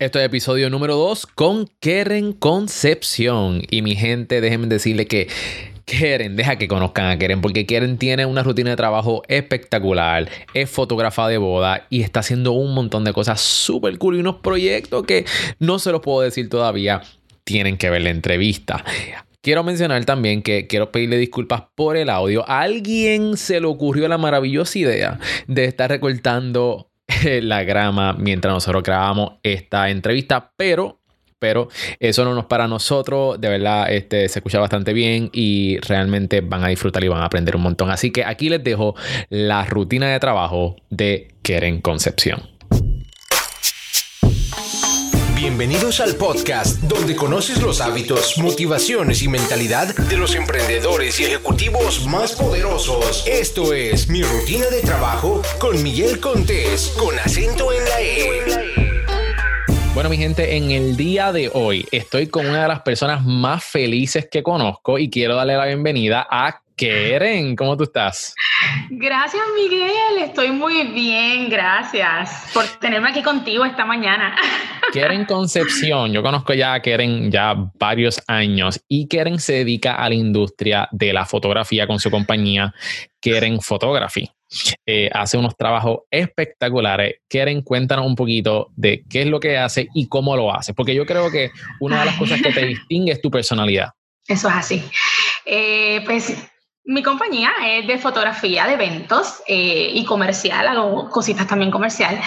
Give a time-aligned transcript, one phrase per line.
[0.00, 3.62] Esto es episodio número 2 con Keren Concepción.
[3.68, 5.26] Y mi gente, déjenme decirle que
[5.86, 10.70] Keren, deja que conozcan a Keren, porque Keren tiene una rutina de trabajo espectacular, es
[10.70, 15.04] fotógrafa de boda y está haciendo un montón de cosas súper cool y unos proyectos
[15.04, 15.24] que
[15.58, 17.02] no se los puedo decir todavía,
[17.42, 18.84] tienen que ver la entrevista.
[19.40, 22.48] Quiero mencionar también que quiero pedirle disculpas por el audio.
[22.48, 25.18] A alguien se le ocurrió la maravillosa idea
[25.48, 26.87] de estar recortando
[27.42, 30.98] la grama mientras nosotros grabamos esta entrevista, pero
[31.38, 31.68] pero
[32.00, 36.64] eso no nos para nosotros, de verdad este, se escucha bastante bien y realmente van
[36.64, 37.90] a disfrutar y van a aprender un montón.
[37.90, 38.96] Así que aquí les dejo
[39.30, 42.57] la rutina de trabajo de Keren Concepción.
[45.38, 52.04] Bienvenidos al podcast donde conoces los hábitos, motivaciones y mentalidad de los emprendedores y ejecutivos
[52.06, 53.24] más poderosos.
[53.24, 58.24] Esto es Mi Rutina de Trabajo con Miguel Contés, con acento en la E.
[59.94, 63.62] Bueno, mi gente, en el día de hoy estoy con una de las personas más
[63.62, 68.34] felices que conozco y quiero darle la bienvenida a Keren, ¿cómo tú estás?
[68.88, 70.22] Gracias, Miguel.
[70.22, 71.50] Estoy muy bien.
[71.50, 74.36] Gracias por tenerme aquí contigo esta mañana.
[74.92, 80.08] Keren Concepción, yo conozco ya a Keren ya varios años y Keren se dedica a
[80.08, 82.72] la industria de la fotografía con su compañía
[83.20, 84.30] Keren Photography.
[84.86, 87.16] Eh, hace unos trabajos espectaculares.
[87.28, 90.94] Keren, cuéntanos un poquito de qué es lo que hace y cómo lo hace, porque
[90.94, 93.90] yo creo que una de las cosas que te distingue es tu personalidad.
[94.28, 94.84] Eso es así.
[95.44, 96.36] Eh, pues
[96.88, 102.18] mi compañía es de fotografía de eventos eh, y comercial, hago cositas también comercial.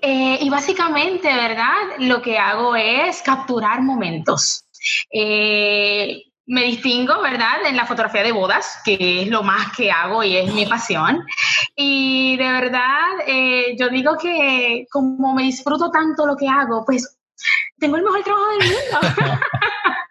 [0.00, 1.74] Eh, y básicamente, ¿verdad?
[1.98, 4.66] Lo que hago es capturar momentos.
[5.12, 7.66] Eh, me distingo, ¿verdad?
[7.66, 11.24] En la fotografía de bodas, que es lo más que hago y es mi pasión.
[11.74, 13.08] Y de verdad,
[13.76, 17.18] yo digo que como me disfruto tanto lo que hago, pues
[17.80, 19.24] tengo el mejor trabajo del mundo.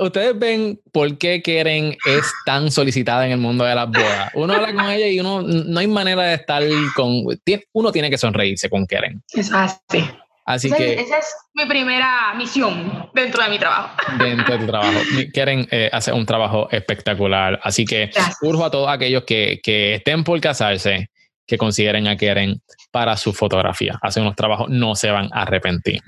[0.00, 4.30] Ustedes ven por qué Keren es tan solicitada en el mundo de las bodas.
[4.34, 6.62] Uno habla con ella y uno no hay manera de estar
[6.94, 7.24] con.
[7.72, 9.22] Uno tiene que sonreírse con Keren.
[9.32, 10.04] Es así.
[10.44, 10.94] Así que.
[10.94, 13.96] Esa es mi primera misión dentro de mi trabajo.
[14.18, 14.98] Dentro de tu trabajo.
[15.32, 17.60] Keren eh, hace un trabajo espectacular.
[17.62, 18.10] Así que
[18.42, 21.10] urjo a todos aquellos que, que estén por casarse
[21.46, 23.98] que consideren a Keren para su fotografía.
[24.02, 26.00] Hace unos trabajos, no se van a arrepentir.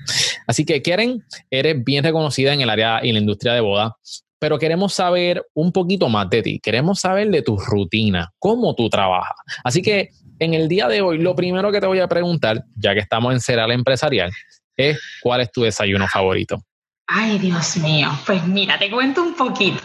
[0.47, 3.95] Así que Keren, eres bien reconocida en el área y la industria de boda,
[4.39, 6.59] pero queremos saber un poquito más de ti.
[6.59, 9.35] Queremos saber de tu rutina, cómo tú trabajas.
[9.63, 10.09] Así que
[10.39, 13.33] en el día de hoy, lo primero que te voy a preguntar, ya que estamos
[13.33, 14.31] en Cereal Empresarial,
[14.75, 16.63] es cuál es tu desayuno favorito.
[17.05, 18.09] Ay, Dios mío.
[18.25, 19.83] Pues mira, te cuento un poquito.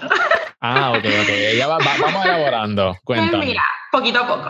[0.60, 1.58] Ah, ok, ok.
[1.58, 1.86] Ya vamos
[2.24, 2.96] elaborando.
[3.04, 3.46] Pues Cuéntame.
[3.46, 4.48] mira, poquito a poco.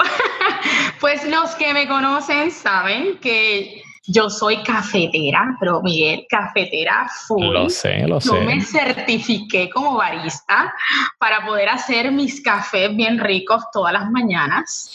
[1.00, 7.52] Pues los que me conocen saben que yo soy cafetera, pero Miguel, cafetera full.
[7.52, 8.28] Lo sé, lo sé.
[8.28, 10.72] Yo me certifiqué como barista
[11.18, 14.90] para poder hacer mis cafés bien ricos todas las mañanas.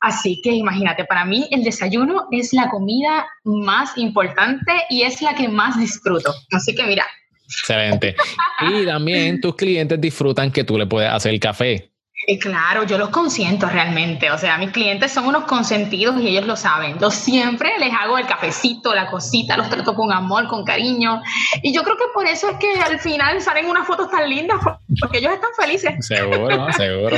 [0.00, 5.34] Así que imagínate, para mí el desayuno es la comida más importante y es la
[5.34, 6.32] que más disfruto.
[6.52, 7.06] Así que mira.
[7.44, 8.14] Excelente.
[8.60, 11.87] Y también tus clientes disfrutan que tú le puedes hacer el café.
[12.26, 14.30] Eh, claro, yo los consiento realmente.
[14.30, 16.98] O sea, mis clientes son unos consentidos y ellos lo saben.
[16.98, 21.22] Yo siempre les hago el cafecito, la cosita, los trato con amor, con cariño.
[21.62, 24.58] Y yo creo que por eso es que al final salen unas fotos tan lindas,
[25.00, 26.06] porque ellos están felices.
[26.06, 27.16] Seguro, seguro.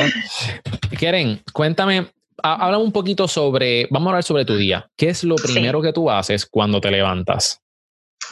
[0.98, 2.06] Keren, cuéntame,
[2.42, 4.86] habla un poquito sobre, vamos a hablar sobre tu día.
[4.96, 7.62] ¿Qué es lo primero que tú haces cuando te levantas?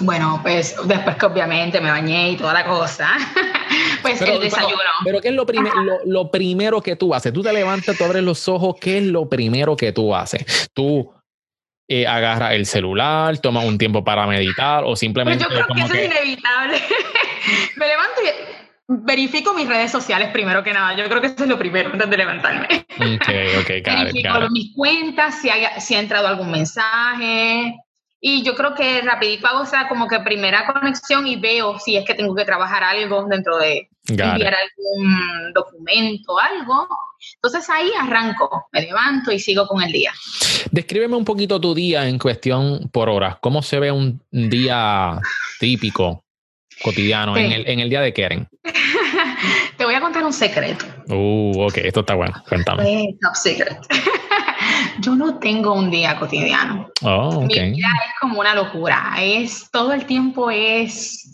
[0.01, 3.11] Bueno, pues después que obviamente me bañé y toda la cosa,
[4.03, 4.77] pues el desayuno.
[5.05, 5.45] Pero, ¿qué es lo,
[6.05, 7.33] lo, primero que tú haces?
[7.33, 10.71] Tú te levantas, tú abres los ojos, ¿qué es lo primero que tú haces?
[10.73, 11.13] Tú
[11.89, 15.45] eh, agarras el celular, tomas un tiempo para meditar o simplemente...
[15.45, 16.83] Pues yo creo que eso es inevitable.
[17.77, 20.95] me levanto y verifico mis redes sociales primero que nada.
[20.97, 22.67] Yo creo que eso es lo primero antes de levantarme.
[22.97, 23.29] Ok,
[23.61, 24.05] ok, claro.
[24.13, 25.49] Verifico mis cuentas, si,
[25.81, 27.75] si ha entrado algún mensaje,
[28.21, 31.97] y yo creo que rapidito hago, o sea, como que primera conexión y veo si
[31.97, 36.89] es que tengo que trabajar algo dentro de enviar algún documento, algo.
[37.35, 40.13] Entonces ahí arranco, me levanto y sigo con el día.
[40.71, 43.37] Descríbeme un poquito tu día en cuestión por horas.
[43.41, 45.21] ¿Cómo se ve un día
[45.61, 46.25] típico,
[46.83, 48.49] cotidiano, en, el, en el día de Keren?
[49.77, 50.85] Te voy a contar un secreto.
[51.09, 52.35] Uh, ok, esto está bueno.
[52.49, 53.17] Cuéntame.
[53.23, 53.79] top secret.
[55.01, 56.89] Yo no tengo un día cotidiano.
[57.03, 59.15] Oh, Mi vida es como una locura.
[59.21, 61.29] Es todo el tiempo es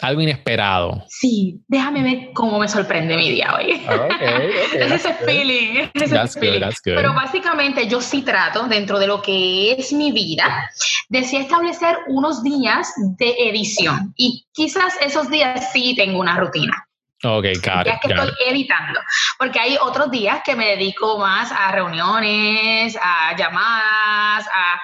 [0.00, 1.04] algo inesperado.
[1.08, 3.82] Sí, déjame ver cómo me sorprende mi día hoy.
[3.88, 4.08] Ah,
[4.72, 6.70] es ese feeling, es ese feeling.
[6.84, 10.70] Pero básicamente yo sí trato dentro de lo que es mi vida
[11.08, 16.87] de sí establecer unos días de edición y quizás esos días sí tengo una rutina.
[17.24, 17.84] Ok, claro.
[17.84, 19.00] Días que estoy editando,
[19.38, 24.80] porque hay otros días que me dedico más a reuniones, a llamadas, a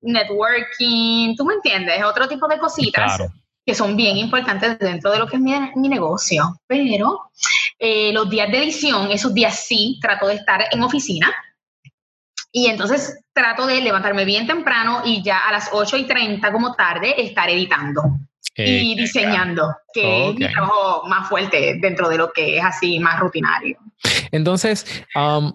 [0.00, 2.04] networking, ¿tú me entiendes?
[2.04, 3.18] Otro tipo de cositas.
[3.66, 6.58] que son bien importantes dentro de lo que es mi, negocio.
[6.66, 7.30] Pero
[7.78, 11.34] eh, los días de edición, esos días sí, trato de estar en oficina.
[12.50, 16.74] Y entonces trato de levantarme bien temprano y ya a las 8 y 30 como
[16.74, 18.02] tarde estar editando
[18.56, 23.20] y diseñando, que es mi trabajo más fuerte dentro de lo que es así más
[23.20, 23.78] rutinario.
[24.32, 25.52] Entonces, um,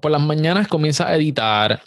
[0.00, 1.80] por las mañanas comienza a editar,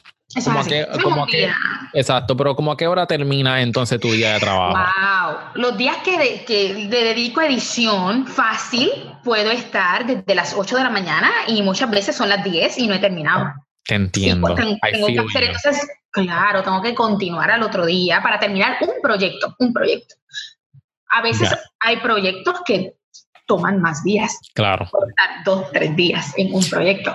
[1.94, 4.78] exacto, pero como a qué hora termina entonces tu día de trabajo?
[4.78, 8.90] Wow, los días que, que dedico a edición fácil,
[9.24, 12.88] puedo estar desde las 8 de la mañana y muchas veces son las 10 y
[12.88, 13.54] no he terminado.
[13.86, 14.56] Te entiendo.
[14.56, 19.56] tengo, que hacer, entonces, claro, tengo que continuar al otro día para terminar un proyecto,
[19.60, 20.16] un proyecto.
[21.10, 21.50] A veces
[21.80, 22.96] hay proyectos que
[23.46, 24.38] toman más días.
[24.54, 24.90] Claro.
[25.44, 27.14] Dos, tres días en un proyecto.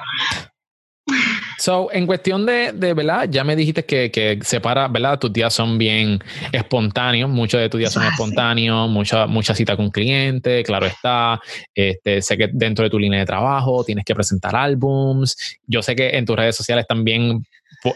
[1.58, 3.28] So, en cuestión de, de, ¿verdad?
[3.30, 5.18] Ya me dijiste que, que separa, ¿verdad?
[5.18, 6.22] Tus días son bien
[6.52, 11.40] espontáneos, muchos de tus días son espontáneos, mucha, mucha cita con cliente, claro está.
[11.74, 15.36] Este, sé que dentro de tu línea de trabajo tienes que presentar álbums.
[15.66, 17.46] Yo sé que en tus redes sociales también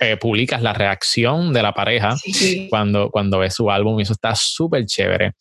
[0.00, 2.16] eh, publicas la reacción de la pareja
[2.70, 5.32] cuando, cuando ves su álbum y eso está súper chévere.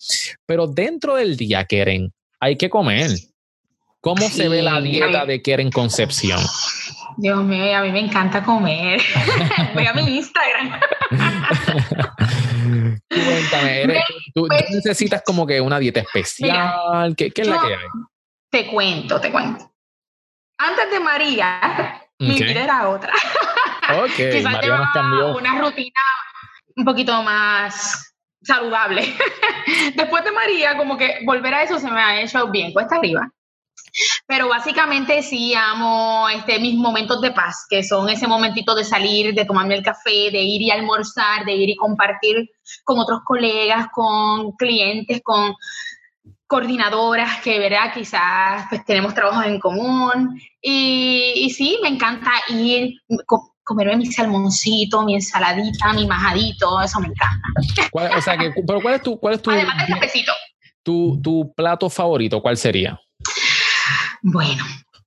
[0.46, 3.12] Pero dentro del día, Keren, hay que comer.
[4.02, 6.40] ¿Cómo se ve la dieta de Keren Concepción?
[7.20, 9.02] Dios mío, a mí me encanta comer.
[9.74, 10.80] Voy a mi Instagram.
[13.10, 17.14] Cuéntame, ¿tú, pues, necesitas como que una dieta especial?
[17.18, 17.88] ¿Qué, es la que hay?
[18.50, 19.70] Te cuento, te cuento.
[20.58, 23.14] Antes de María, mi vida era otra.
[23.98, 25.38] Ok, Quizás María nos cambió.
[25.38, 26.02] Una rutina
[26.78, 29.14] un poquito más saludable.
[29.94, 33.30] Después de María, como que volver a eso se me ha hecho bien cuesta arriba.
[34.28, 39.34] Pero básicamente sí amo este, mis momentos de paz, que son ese momentito de salir,
[39.34, 42.50] de tomarme el café, de ir y almorzar, de ir y compartir
[42.84, 45.56] con otros colegas, con clientes, con
[46.48, 47.94] coordinadoras que, ¿verdad?
[47.94, 50.40] Quizás pues, tenemos trabajos en común.
[50.62, 52.96] Y, y sí, me encanta ir,
[53.64, 58.18] comerme mi salmoncito, mi ensaladita, mi majadito, eso me encanta.
[58.18, 60.32] o sea, que, pero ¿cuál es tu, cuál es tu, Además de cafecito.
[60.82, 63.00] Tu, tu plato favorito, ¿cuál sería?
[64.22, 64.64] Bueno,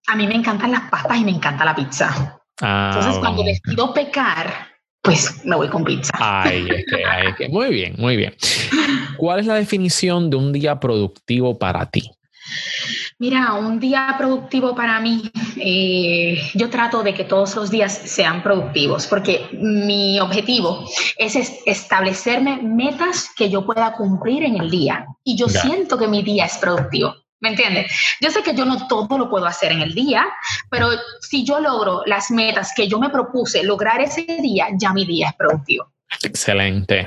[0.07, 2.39] a mí me encantan las pastas y me encanta la pizza.
[2.61, 4.69] Ah, Entonces, cuando decido pecar,
[5.03, 6.13] pues me voy con pizza.
[6.15, 7.49] Ay, es que, ay, que.
[7.49, 8.35] Muy bien, muy bien.
[9.17, 12.11] ¿Cuál es la definición de un día productivo para ti?
[13.19, 15.23] Mira, un día productivo para mí,
[15.57, 20.85] eh, yo trato de que todos los días sean productivos, porque mi objetivo
[21.17, 25.07] es establecerme metas que yo pueda cumplir en el día.
[25.23, 27.15] Y yo siento que mi día es productivo.
[27.43, 27.93] ¿Me entiendes?
[28.21, 30.25] Yo sé que yo no todo lo puedo hacer en el día,
[30.71, 30.91] pero
[31.21, 35.31] si yo logro las metas que yo me propuse lograr ese día, ya mi día
[35.31, 35.93] es productivo.
[36.23, 37.05] Excelente.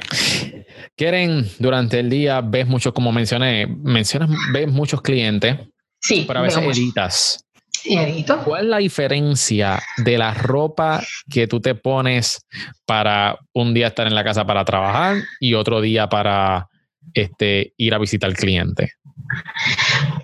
[0.98, 5.58] Quieren, durante el día ves mucho, como mencioné, mencionas, ves muchos clientes.
[6.02, 6.26] Sí.
[6.28, 7.46] Pero a veces editas.
[7.86, 8.38] edito.
[8.44, 11.02] ¿Cuál es la diferencia de la ropa
[11.32, 12.46] que tú te pones
[12.86, 16.68] para un día estar en la casa para trabajar y otro día para
[17.14, 18.92] este, ir a visitar al cliente?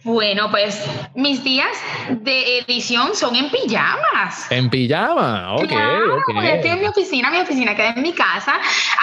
[0.03, 0.83] Bueno, pues
[1.15, 1.69] mis días
[2.09, 4.51] de edición son en pijamas.
[4.51, 5.67] En pijama, ok.
[5.67, 8.53] Claro, estoy en mi oficina, mi oficina queda en mi casa.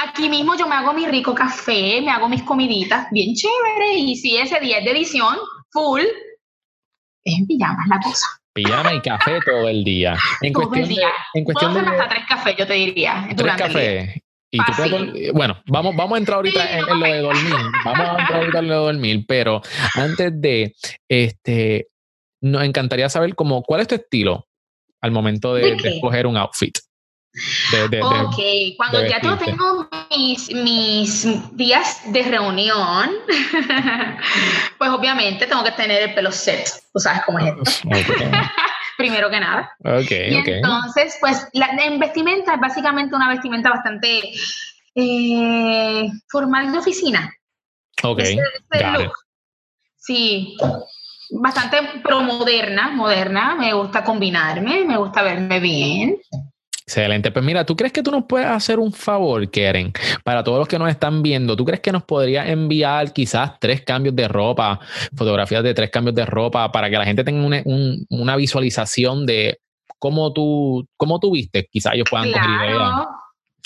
[0.06, 3.94] Aquí mismo yo me hago mi rico café, me hago mis comiditas bien chévere.
[3.94, 5.36] Y si ese día es de edición,
[5.70, 6.02] full,
[7.24, 8.26] es en pijamas la cosa.
[8.52, 10.16] Pijama y café todo el día.
[10.40, 11.06] En todo cuestión el día.
[11.06, 13.28] De, en cuestión de, hasta tres cafés, yo te diría.
[13.36, 14.20] Tres cafés.
[14.50, 17.54] Y bueno, vamos, vamos a entrar ahorita en, lo de dormir.
[17.84, 19.60] Vamos a entrar ahorita en lo de dormir, pero
[19.94, 20.74] antes de,
[21.08, 21.88] este,
[22.40, 24.46] nos encantaría saber como, cuál es tu estilo
[25.00, 26.78] al momento de, escoger un outfit.
[28.02, 28.38] ok,
[28.76, 33.10] cuando ya yo tengo mis, mis días de reunión,
[34.78, 36.68] pues obviamente tengo que tener el pelo set.
[36.92, 37.88] Tú sabes cómo es esto.
[38.98, 39.70] Primero que nada.
[39.78, 44.32] Ok, y Entonces, pues la, vestimenta es básicamente una vestimenta bastante
[44.94, 47.32] eh, formal de oficina.
[48.02, 48.20] Ok.
[49.96, 50.56] Sí,
[51.30, 53.54] bastante pro moderna, moderna.
[53.54, 56.18] Me gusta combinarme, me gusta verme bien.
[56.88, 57.30] Excelente.
[57.30, 59.92] Pues mira, ¿tú crees que tú nos puedes hacer un favor, Keren?
[60.24, 63.82] Para todos los que nos están viendo, ¿tú crees que nos podría enviar quizás tres
[63.82, 64.80] cambios de ropa,
[65.14, 67.62] fotografías de tres cambios de ropa, para que la gente tenga una,
[68.08, 69.58] una visualización de
[69.98, 71.68] cómo tú, cómo tú viste?
[71.70, 73.06] Quizás ellos puedan claro.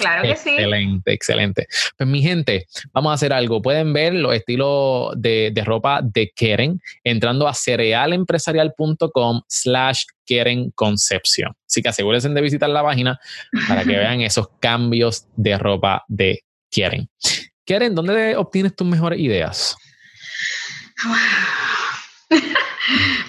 [0.03, 0.51] Claro que sí.
[0.51, 1.67] Excelente, excelente.
[1.97, 3.63] Pues mi gente, vamos a hacer algo.
[3.63, 11.53] Pueden ver los estilos de, ropa de Keren entrando a cerealempresarial.com slash Keren Concepción.
[11.67, 13.19] Así que asegúrense de visitar la página
[13.69, 17.09] para que vean esos cambios de ropa de Keren.
[17.65, 19.77] Keren, ¿dónde obtienes tus mejores ideas?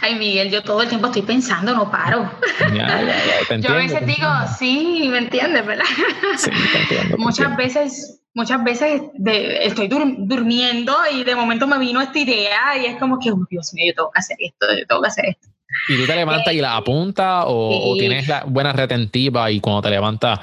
[0.02, 2.32] Ay, Miguel, yo todo el tiempo estoy pensando, no paro.
[3.60, 5.86] yo a veces digo, sí, me entiendes, ¿verdad?
[6.38, 9.02] Sí, te entiendo, muchas veces, muchas veces
[9.62, 13.86] estoy durmiendo y de momento me vino esta idea y es como que, Dios mío,
[13.88, 15.48] yo tengo que hacer esto, yo tengo que hacer esto.
[15.88, 19.90] ¿Y tú te levantas y la apuntas o, tienes la buena retentiva y cuando te
[19.90, 20.40] levantas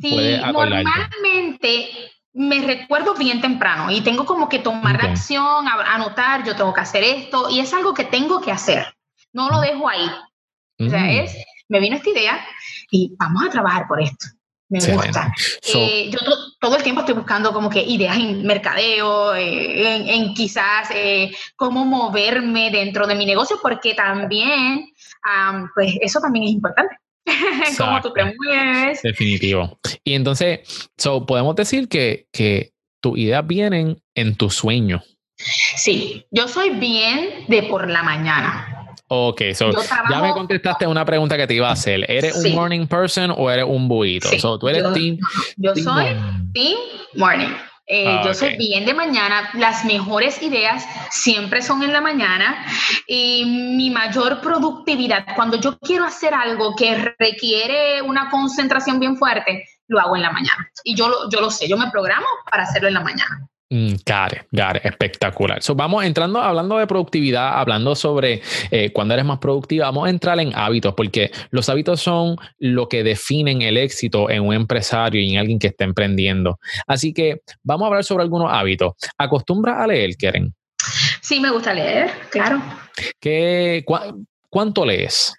[0.00, 1.88] sí, Normalmente
[2.34, 7.04] me recuerdo bien temprano y tengo como que tomar acción, anotar, yo tengo que hacer
[7.04, 8.94] esto y es algo que tengo que hacer.
[9.32, 10.10] No lo dejo ahí.
[10.78, 11.10] O sea, mm.
[11.10, 11.36] es,
[11.68, 12.44] me vino esta idea
[12.90, 14.26] y vamos a trabajar por esto.
[14.68, 15.30] Me gusta.
[15.74, 16.18] Eh, yo
[16.58, 21.84] todo el tiempo estoy buscando como que ideas en mercadeo, eh, en, quizás eh, cómo
[21.84, 24.90] moverme dentro de mi negocio, porque también,
[25.74, 26.96] pues eso también es importante.
[27.78, 29.02] cómo tú te mueves.
[29.02, 29.78] Definitivo.
[30.04, 30.60] Y entonces,
[30.96, 35.02] so, podemos decir que, que tus ideas vienen en tu sueño.
[35.36, 38.82] Sí, yo soy bien de por la mañana.
[39.14, 39.70] Ok, so
[40.08, 42.10] ya me contestaste una pregunta que te iba a hacer.
[42.10, 44.30] ¿Eres un morning person o eres un buito?
[44.58, 45.18] tú eres yo, team.
[45.56, 46.06] Yo soy
[46.54, 46.78] team
[47.16, 47.50] morning.
[47.86, 49.50] Eh, ah, yo soy bien de mañana.
[49.54, 52.64] Las mejores ideas siempre son en la mañana.
[53.06, 53.44] Y
[53.76, 60.00] mi mayor productividad, cuando yo quiero hacer algo que requiere una concentración bien fuerte, lo
[60.00, 60.70] hago en la mañana.
[60.84, 63.48] Y yo yo lo sé, yo me programo para hacerlo en la mañana.
[63.72, 65.62] Mm, got espectacular.
[65.62, 70.10] So, vamos entrando, hablando de productividad, hablando sobre eh, cuando eres más productiva, vamos a
[70.10, 75.22] entrar en hábitos, porque los hábitos son lo que definen el éxito en un empresario
[75.22, 76.60] y en alguien que está emprendiendo.
[76.86, 78.92] Así que vamos a hablar sobre algunos hábitos.
[79.16, 80.54] ¿Acostumbras a leer, Keren?
[81.22, 82.62] Sí, me gusta leer, claro.
[83.18, 83.86] ¿Qué,
[84.50, 85.34] ¿Cuánto lees?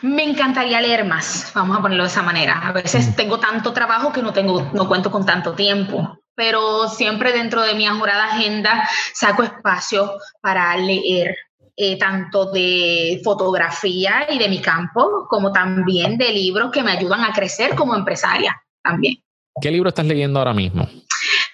[0.00, 2.58] Me encantaría leer más, vamos a ponerlo de esa manera.
[2.66, 3.16] A veces mm.
[3.16, 7.74] tengo tanto trabajo que no tengo, no cuento con tanto tiempo pero siempre dentro de
[7.74, 11.36] mi ajurada agenda saco espacio para leer.
[11.76, 17.24] Eh, tanto de fotografía y de mi campo, como también de libros que me ayudan
[17.24, 19.16] a crecer como empresaria también.
[19.60, 20.88] ¿Qué libro estás leyendo ahora mismo?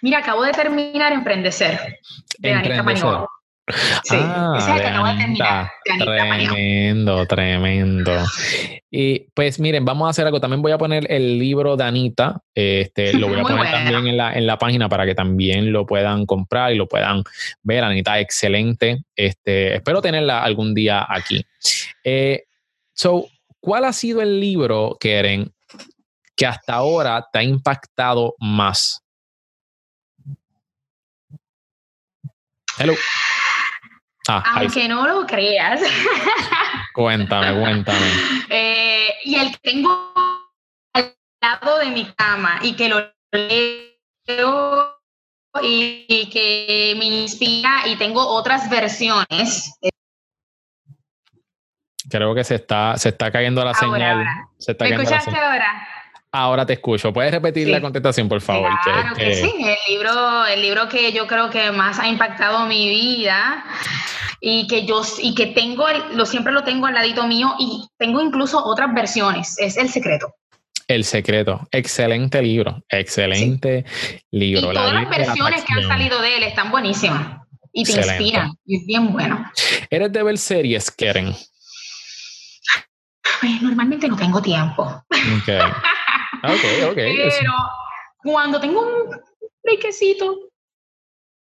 [0.02, 1.98] Mira, acabo de terminar Emprendecer,
[2.38, 3.06] de Emprendecer.
[4.04, 5.70] Sí, ah, ese es el que acabo de terminar.
[5.98, 8.12] tremendo, tremendo.
[8.90, 10.40] Y pues miren, vamos a hacer algo.
[10.40, 12.42] También voy a poner el libro de Anita.
[12.54, 15.86] Este, lo voy a poner también en la, en la página para que también lo
[15.86, 17.22] puedan comprar y lo puedan
[17.62, 17.84] ver.
[17.84, 19.04] Anita, excelente.
[19.14, 21.44] Este, espero tenerla algún día aquí.
[22.02, 22.44] Eh,
[22.92, 23.26] so,
[23.60, 25.52] ¿cuál ha sido el libro, Keren,
[26.36, 29.02] que hasta ahora te ha impactado más?
[32.78, 32.94] Hello.
[34.32, 35.80] Ah, Aunque no lo creas.
[36.94, 38.06] Cuéntame, cuéntame.
[38.48, 40.12] Eh, y el que tengo
[40.92, 44.96] al lado de mi cama y que lo leo
[45.62, 49.78] y, que me inspira y tengo otras versiones.
[52.08, 54.24] Creo que se está, se está cayendo la señal.
[54.80, 55.88] ¿Me escuchaste ahora?
[56.32, 57.12] Ahora te escucho.
[57.12, 58.70] ¿Puedes repetir la contestación, por favor?
[58.84, 59.52] Claro que, sí.
[59.58, 63.64] El libro, el libro que yo creo que más ha impactado mi vida
[64.40, 68.20] y que yo y que tengo, lo siempre lo tengo al ladito mío y tengo
[68.20, 69.58] incluso otras versiones.
[69.58, 70.34] Es El Secreto.
[70.88, 71.68] El Secreto.
[71.70, 72.82] Excelente libro.
[72.88, 73.84] Excelente
[74.30, 74.72] libro.
[74.72, 77.40] Y todas las versiones que han salido de él están buenísimas
[77.72, 78.52] y te inspiran.
[78.64, 79.50] Y es bien bueno.
[79.88, 81.34] ¿Eres de ver series, Keren?
[83.40, 84.82] Pues, normalmente no tengo tiempo.
[84.82, 85.48] Ok.
[86.42, 86.94] Ok, ok.
[86.94, 87.52] Pero
[88.22, 89.20] cuando tengo un
[89.62, 90.50] brequecito,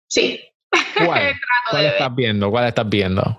[0.08, 0.40] sí.
[0.70, 2.50] ¿Cuál, ¿Cuál estás viendo?
[2.50, 3.38] ¿Cuál estás viendo?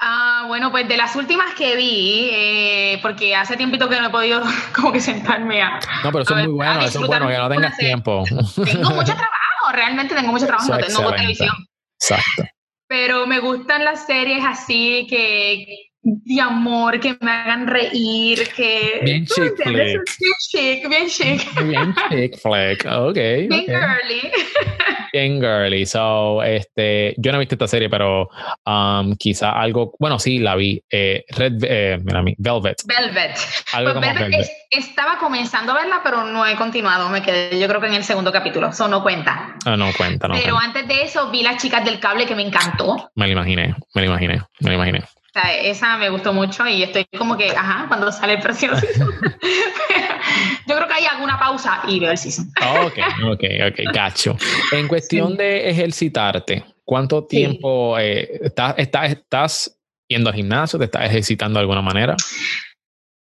[0.00, 4.10] Ah, bueno, pues de las últimas que vi, eh, porque hace tiempito que no he
[4.10, 4.42] podido
[4.74, 5.80] como que sentarme a...
[6.04, 8.24] No, pero son muy buenos, eso es bueno, que no tengas tiempo.
[8.28, 11.54] Tengo mucho trabajo, realmente tengo mucho trabajo, no tengo televisión.
[12.00, 12.44] Exacto.
[12.86, 15.87] Pero me gustan las series así que,
[16.24, 19.00] de amor, que me hagan reír, que...
[19.02, 19.76] Bien chic flick.
[19.76, 20.02] Bien
[20.50, 21.62] chic, bien chic.
[21.64, 23.14] Bien chic flick, ok.
[23.14, 24.32] Bien girly.
[25.12, 25.86] bien girly.
[25.86, 28.28] So, este, yo no he visto esta serie, pero
[28.66, 30.82] um, quizá algo, bueno, sí, la vi.
[30.90, 32.82] Eh, Red, eh, mira, Velvet.
[32.86, 33.36] Velvet.
[33.72, 37.08] Algo pues Velvet, estaba comenzando a verla, pero no he continuado.
[37.10, 38.68] Me quedé, yo creo que en el segundo capítulo.
[38.68, 39.56] Eso no cuenta.
[39.64, 42.42] Ah, no cuenta, no Pero antes de eso vi las chicas del cable que me
[42.42, 43.10] encantó.
[43.14, 45.02] Me lo imaginé, me lo imaginé, me lo imaginé.
[45.40, 48.74] Sea, esa me gustó mucho y estoy como que, ajá, cuando sale el próximo
[50.66, 52.50] Yo creo que hay alguna pausa y veo el season.
[52.84, 52.98] ok,
[53.32, 54.36] ok, ok, gacho.
[54.72, 59.78] En cuestión de ejercitarte, ¿cuánto tiempo eh, estás, estás, estás
[60.08, 60.76] yendo al gimnasio?
[60.78, 62.16] ¿Te estás ejercitando de alguna manera?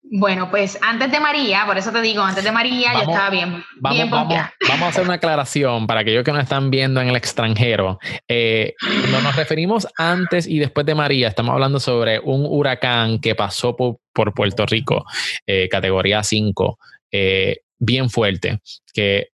[0.01, 3.63] Bueno, pues antes de María, por eso te digo, antes de María yo estaba bien,
[3.77, 4.36] vamos, bien vamos,
[4.68, 8.00] vamos, a hacer una aclaración para aquellos que nos están viendo en el extranjero.
[8.27, 13.36] Eh, cuando nos referimos antes y después de María, estamos hablando sobre un huracán que
[13.36, 14.00] pasó por,
[14.34, 15.06] Puerto Rico,
[15.46, 16.77] eh, categoría 5,
[17.12, 18.60] eh, bien fuerte,
[18.94, 19.29] que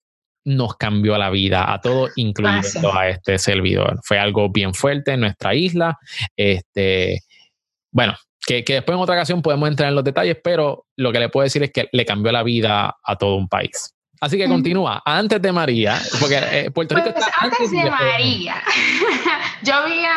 [0.45, 4.01] nos cambió la vida a todos, incluyendo a este servidor.
[4.03, 5.99] Fue algo bien fuerte en nuestra isla.
[6.37, 7.21] Este,
[7.93, 11.29] bueno, que, después en otra ocasión podemos entrar en los detalles, pero lo que le
[11.29, 13.95] puedo decir es que le cambió la vida a todo un país.
[14.21, 15.03] Así que continúa.
[15.05, 18.63] Antes de María, porque eh, Puerto Rico pues antes, de, María,
[19.63, 20.13] yo había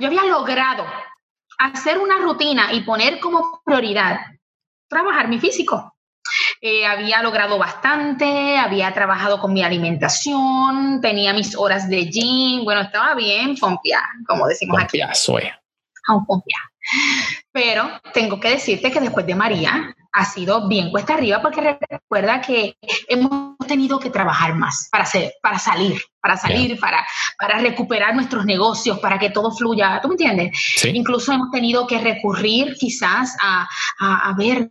[0.00, 0.84] yo había logrado
[1.58, 4.18] hacer una rutina y poner como prioridad
[4.88, 5.94] trabajar mi físico.
[6.60, 12.80] Eh, había logrado bastante, había trabajado con mi alimentación, tenía mis horas de gym, bueno,
[12.80, 15.00] estaba bien pompeada, como decimos aquí.
[15.12, 15.44] Soy.
[16.08, 16.26] Aún
[17.52, 22.40] pero tengo que decirte que después de María ha sido bien cuesta arriba porque recuerda
[22.40, 22.76] que
[23.08, 27.06] hemos tenido que trabajar más para, hacer, para salir, para salir, para,
[27.38, 30.00] para recuperar nuestros negocios, para que todo fluya.
[30.00, 30.84] ¿Tú me entiendes?
[30.86, 33.68] Incluso hemos tenido que recurrir quizás a,
[34.00, 34.68] a, ver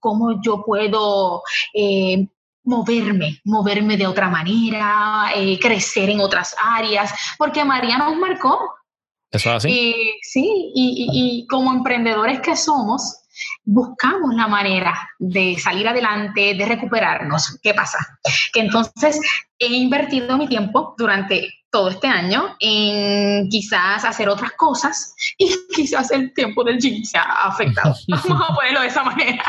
[0.00, 1.42] cómo yo puedo...
[1.72, 2.26] Eh,
[2.66, 8.58] moverme, moverme de otra manera, eh, crecer en otras áreas, porque María nos marcó,
[9.34, 9.68] ¿Eso así?
[9.68, 13.24] Y, sí, y, como emprendedores que somos,
[13.64, 17.58] buscamos la manera de salir adelante, de recuperarnos.
[17.60, 17.98] ¿Qué pasa?
[18.52, 19.20] Que entonces
[19.58, 26.12] he invertido mi tiempo durante todo este año en quizás hacer otras cosas y quizás
[26.12, 27.96] el tiempo del gym se ha afectado.
[28.08, 29.44] Vamos a ponerlo de esa manera.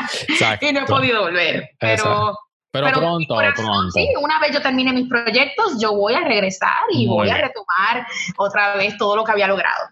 [0.60, 1.70] Y no he podido volver.
[1.78, 2.36] Pero
[2.84, 3.90] pero, pronto, pronto.
[3.92, 8.06] Sí, una vez yo termine mis proyectos, yo voy a regresar y voy a retomar
[8.36, 9.88] otra vez todo lo que había logrado.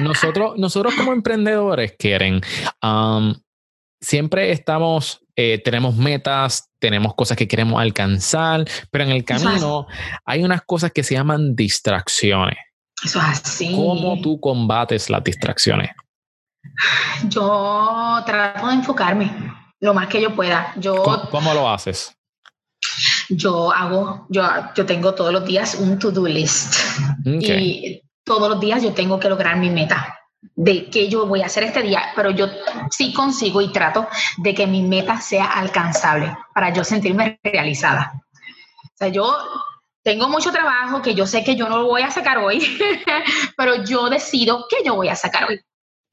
[0.00, 2.40] Nosotros, nosotros como emprendedores, quieren,
[2.82, 3.34] um,
[4.00, 9.86] siempre estamos, eh, tenemos metas, tenemos cosas que queremos alcanzar, pero en el camino
[10.24, 12.58] hay unas cosas que se llaman distracciones.
[13.04, 13.72] Eso es así.
[13.74, 15.90] ¿Cómo tú combates las distracciones?
[17.28, 19.30] Yo trato de enfocarme
[19.80, 20.72] lo más que yo pueda.
[20.76, 22.15] Yo, ¿Cómo, lo haces?
[23.28, 24.42] Yo hago, yo,
[24.74, 26.74] yo tengo todos los días un to-do list
[27.24, 30.16] y todos los días yo tengo que lograr mi meta
[30.54, 32.48] de qué yo voy a hacer este día, pero yo
[32.90, 34.06] sí consigo y trato
[34.38, 38.12] de que mi meta sea alcanzable para yo sentirme realizada.
[38.84, 39.36] O sea, yo
[40.02, 42.78] tengo mucho trabajo que yo sé que yo no lo voy a sacar hoy,
[43.56, 45.60] pero yo decido que yo voy a sacar hoy.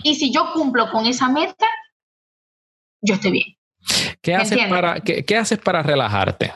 [0.04, 1.68] Y si yo cumplo con esa meta,
[3.02, 3.58] yo estoy bien.
[4.22, 6.54] ¿Qué haces, para, qué, haces para relajarte?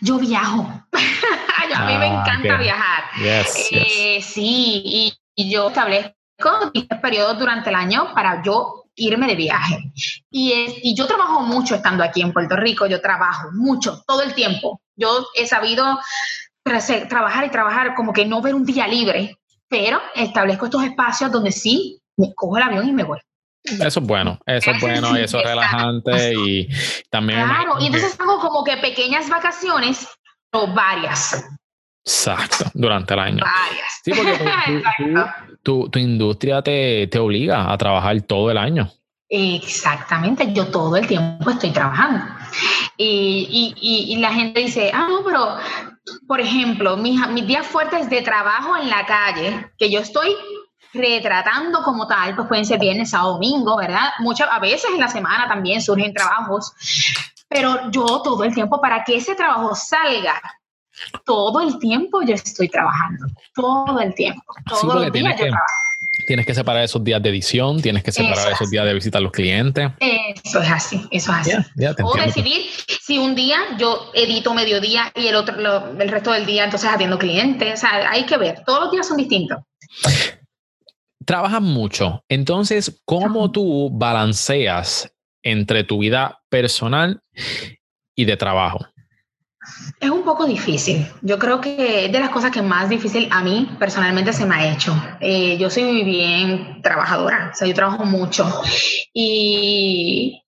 [0.00, 0.66] Yo viajo.
[1.74, 3.04] a mí me ah, encanta viajar.
[3.20, 6.14] Eh, sí, y, yo establezco
[7.00, 9.92] periodos durante el año para yo irme de viaje.
[10.30, 14.34] Y, y yo trabajo mucho estando aquí en Puerto Rico, yo trabajo mucho, todo el
[14.34, 14.80] tiempo.
[14.96, 15.98] Yo he sabido
[17.08, 21.52] trabajar y trabajar como que no ver un día libre, pero establezco estos espacios donde
[21.52, 23.18] sí me cojo el avión y me voy.
[23.64, 26.68] Eso es bueno, eso es bueno y eso es relajante y
[27.10, 27.44] también...
[27.44, 30.08] Claro, y entonces hago como que pequeñas vacaciones
[30.52, 31.44] o varias.
[32.04, 33.44] Exacto, durante el año.
[33.44, 34.00] Varias.
[34.02, 34.82] Sí, porque
[35.62, 38.90] tu, industria te, te, obliga a trabajar todo el año.
[39.28, 42.24] Exactamente, yo todo el tiempo estoy trabajando.
[42.96, 45.56] Y, y, y, la gente dice, ah, no, pero,
[46.26, 50.34] por ejemplo, mis, mis días fuertes de trabajo en la calle, que yo estoy
[50.92, 54.10] retratando como tal, pues pueden ser viernes, sábado, domingo, ¿verdad?
[54.20, 56.72] Muchas, a veces en la semana también surgen trabajos,
[57.48, 60.40] pero yo todo el tiempo, para que ese trabajo salga,
[61.24, 65.64] todo el tiempo yo estoy trabajando, todo el tiempo, todos los días yo trabajo.
[66.26, 69.22] Tienes que separar esos días de edición, tienes que separar esos días de visitar a
[69.22, 69.90] los clientes.
[69.98, 71.52] Eso es así, eso es así.
[72.02, 72.66] o decidir
[73.00, 75.56] si un día yo edito mediodía y el otro,
[75.98, 77.74] el resto del día entonces atiendo clientes.
[77.74, 79.58] O sea, hay que ver, todos los días son distintos
[81.28, 82.24] trabajas mucho.
[82.30, 85.12] Entonces, ¿cómo tú balanceas
[85.42, 87.22] entre tu vida personal
[88.16, 88.78] y de trabajo?
[90.00, 91.06] Es un poco difícil.
[91.20, 94.54] Yo creo que es de las cosas que más difícil a mí personalmente se me
[94.54, 94.96] ha hecho.
[95.20, 98.50] Eh, yo soy bien trabajadora, o sea, yo trabajo mucho.
[99.12, 100.42] Y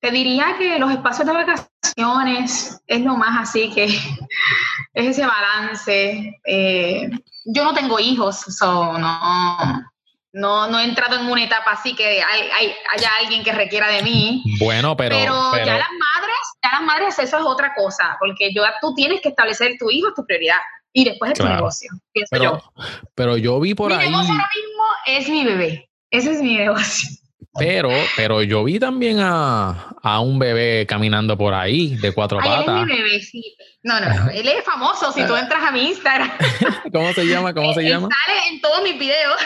[0.00, 3.84] te diría que los espacios de vacaciones es lo más así que
[4.94, 6.40] es ese balance.
[6.46, 7.10] Eh,
[7.44, 9.91] yo no tengo hijos, so no,
[10.32, 14.02] no, no he entrado en una etapa así que hay, haya alguien que requiera de
[14.02, 14.42] mí.
[14.58, 18.62] Bueno, pero, pero, ya las madres, ya las madres, eso es otra cosa, porque yo,
[18.80, 20.58] tú tienes que establecer tu hijo tu prioridad
[20.92, 21.90] y después es tu negocio.
[22.30, 22.72] Pero yo.
[23.14, 24.06] pero yo vi por ahí.
[24.06, 25.90] Mi negocio ahora mismo es mi bebé.
[26.10, 27.08] Ese es mi negocio.
[27.58, 32.48] Pero, pero yo vi también a, a, un bebé caminando por ahí de cuatro Ay,
[32.48, 32.66] patas.
[32.66, 33.56] Él es mi bebé, sí.
[33.82, 34.30] No, no, no.
[34.30, 35.12] Él es famoso.
[35.12, 36.30] Si tú entras a mi Instagram.
[36.92, 37.52] ¿Cómo se llama?
[37.52, 38.08] ¿Cómo se llama?
[38.08, 39.36] Sale en todos mis videos.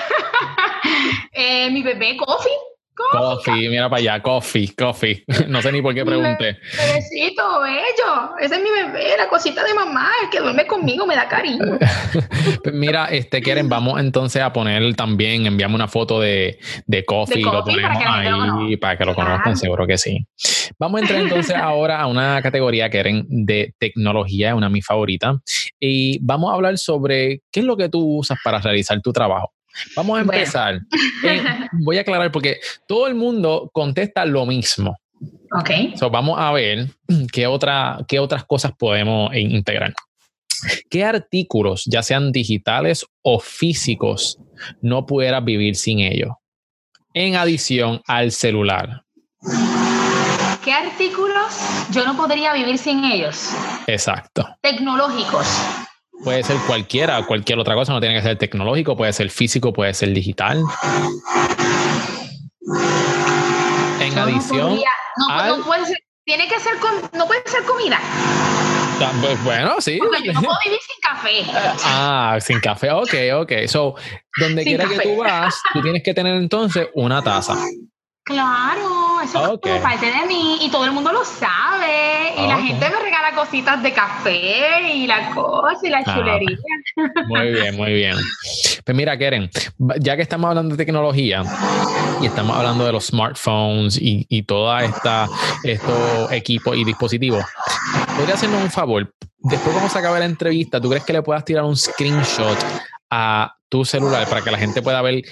[1.32, 2.52] eh, mi bebé Coffee.
[2.96, 5.24] Coffee, mira para allá, coffee, coffee.
[5.48, 6.58] No sé ni por qué pregunté.
[6.76, 8.36] Bebecito, bello.
[8.40, 11.78] Ese es mi bebé, la cosita de mamá, el que duerme conmigo, me da cariño.
[12.72, 17.42] mira, este, quieren, vamos entonces a poner también, enviamos una foto de, de coffee, de
[17.42, 19.56] lo coffee ponemos para que ahí para que lo conozcan, Claro.
[19.56, 20.26] seguro que sí.
[20.78, 25.36] Vamos a entrar entonces ahora a una categoría eran de tecnología, una de mis favoritas,
[25.78, 29.52] y vamos a hablar sobre qué es lo que tú usas para realizar tu trabajo.
[29.94, 30.38] Vamos a Bueno.
[30.38, 30.80] empezar.
[31.24, 34.96] Eh, voy a aclarar porque todo el mundo contesta lo mismo.
[35.52, 35.70] Ok.
[35.96, 36.88] So, vamos a ver
[37.32, 39.94] qué, otra, qué otras cosas podemos integrar.
[40.90, 44.38] ¿Qué artículos, ya sean digitales o físicos,
[44.80, 46.30] no pudieras vivir sin ellos?
[47.14, 49.02] En adición al celular.
[50.64, 51.54] ¿Qué artículos
[51.92, 53.50] yo no podría vivir sin ellos?
[53.86, 54.44] Exacto.
[54.62, 55.46] Tecnológicos.
[56.24, 59.94] Puede ser cualquiera, cualquier otra cosa, no tiene que ser tecnológico, puede ser físico, puede
[59.94, 60.62] ser digital.
[64.00, 64.78] En no adición,
[65.18, 68.00] no, al- no puede ser, tiene que ser, com- no puede ser comida.
[69.44, 69.98] bueno, sí.
[69.98, 71.76] Porque yo no puedo vivir sin café.
[71.84, 73.52] Ah, sin café, ok, ok.
[73.68, 73.94] So,
[74.40, 77.56] donde Sin quiera que tú vas, tú tienes que tener entonces una taza.
[78.26, 82.34] Claro, eso es como parte de mí y todo el mundo lo sabe.
[82.36, 86.14] Y la gente me regala cositas de café y la cosa y la Ah.
[86.14, 86.56] chulería.
[87.28, 88.16] Muy bien, muy bien.
[88.84, 89.48] Pues mira, Keren,
[90.00, 91.44] ya que estamos hablando de tecnología
[92.20, 95.28] y estamos hablando de los smartphones y, y toda esta
[95.62, 97.44] estos equipos y dispositivos,
[98.16, 99.12] ¿podría hacernos un favor?
[99.38, 102.58] Después cuando se acabe la entrevista, ¿tú crees que le puedas tirar un screenshot
[103.10, 105.22] a tu celular para que la gente pueda ver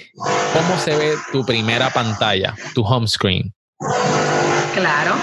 [0.53, 3.53] cómo se ve tu primera pantalla, tu home screen?
[4.75, 5.15] Claro.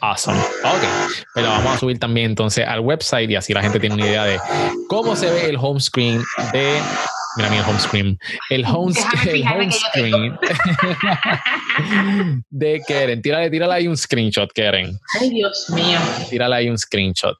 [0.00, 0.38] Awesome.
[0.38, 0.82] Ok.
[1.34, 4.24] Pero vamos a subir también entonces al website y así la gente tiene una idea
[4.24, 4.40] de
[4.88, 6.80] cómo se ve el home screen de.
[7.36, 8.18] Mira mi home screen.
[8.48, 8.94] El home,
[9.26, 10.38] el home screen
[12.50, 13.22] de Keren.
[13.22, 14.98] Tírale, tírale ahí un screenshot, Keren.
[15.20, 15.98] Ay, Dios mío.
[16.28, 17.36] Tírale ahí un screenshot.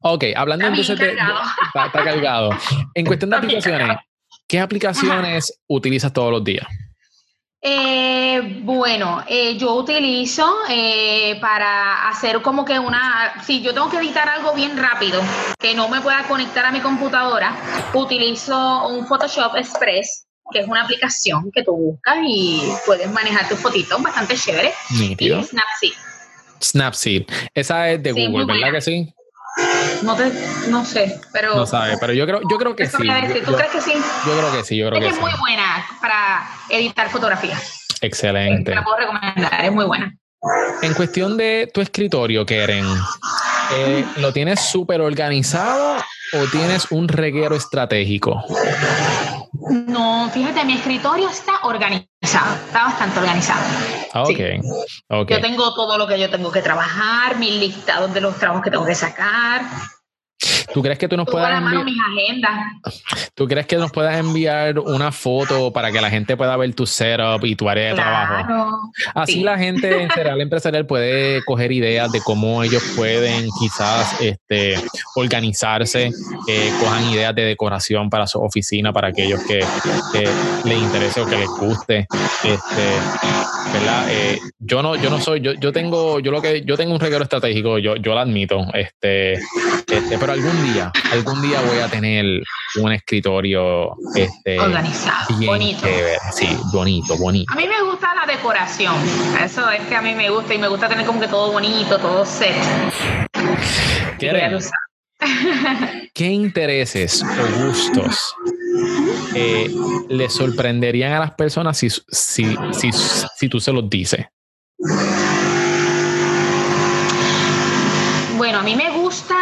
[0.00, 1.10] Ok, hablando Está entonces de.
[1.12, 2.50] está, está cargado.
[2.94, 3.96] En cuestión de Está aplicaciones,
[4.46, 6.66] ¿qué aplicaciones utilizas todos los días?
[7.68, 13.96] Eh, bueno, eh, yo utilizo eh, para hacer como que una, si yo tengo que
[13.96, 15.20] editar algo bien rápido,
[15.58, 17.56] que no me pueda conectar a mi computadora,
[17.92, 23.58] utilizo un Photoshop Express, que es una aplicación que tú buscas y puedes manejar tus
[23.58, 24.72] fotitos bastante chévere.
[24.90, 25.42] Y Nítido.
[25.42, 25.92] Snapseed.
[26.62, 27.22] Snapseed.
[27.52, 29.12] Esa es de Sí, Google, ¿verdad que sí?
[30.02, 30.30] No te,
[30.68, 32.96] no sé, pero No sabe, pero yo creo, yo creo que sí.
[33.08, 33.44] decir.
[33.44, 33.92] ¿Tú yo- crees que sí?
[34.26, 35.16] Yo creo que sí, yo creo Es que sí.
[35.16, 37.86] es muy buena para editar fotografías.
[38.00, 38.74] Te Excelente.
[38.74, 40.14] la puedo recomendar, es muy buena.
[40.82, 42.84] En cuestión de tu escritorio, Keren,
[43.74, 45.96] eh, ¿lo tienes súper organizado
[46.32, 48.42] o tienes un reguero estratégico?
[49.88, 53.62] No, fíjate, mi escritorio está organizado, está bastante organizado.
[54.12, 54.60] Ah, Ok, Sí.
[55.08, 55.30] ok.
[55.30, 58.70] Yo tengo todo lo que yo tengo que trabajar, mis listados de los trabajos que
[58.70, 59.62] tengo que sacar,
[60.72, 63.32] ¿Tú crees que tú nos puedas enviar, mis agendas.
[63.34, 66.86] tú crees que nos puedas enviar una foto para que la gente pueda ver tu
[66.86, 68.92] setup y tu área de trabajo?
[69.14, 69.42] Así Sí.
[69.42, 74.74] la gente en Cereal Empresarial puede coger ideas de cómo ellos pueden quizás este,
[75.14, 76.10] organizarse,
[76.48, 79.60] eh, cojan ideas de decoración para su oficina, para aquellos que,
[80.12, 80.28] que
[80.64, 82.06] les interese o que les guste.
[82.44, 84.06] Este, ¿verdad?
[84.10, 87.00] Eh, yo no, yo no soy, yo, yo tengo, yo lo que, yo tengo un
[87.00, 91.88] reguero estratégico, yo, yo lo admito, este, este, pero algún día, algún día voy a
[91.88, 92.42] tener
[92.80, 95.82] un escritorio este, Organizado, bonito.
[95.82, 96.18] chévere.
[96.32, 97.52] sí, bonito, bonito.
[97.52, 98.94] A mí me gusta la decoración.
[99.40, 101.98] Eso es que a mí me gusta y me gusta tener como que todo bonito,
[101.98, 102.56] todo set.
[104.18, 104.72] Sabes.
[106.14, 108.34] ¿Qué intereses o gustos
[109.34, 109.70] eh,
[110.08, 114.26] le sorprenderían a las personas si, si, si, si tú se los dices?
[118.36, 119.36] Bueno, a mí me gusta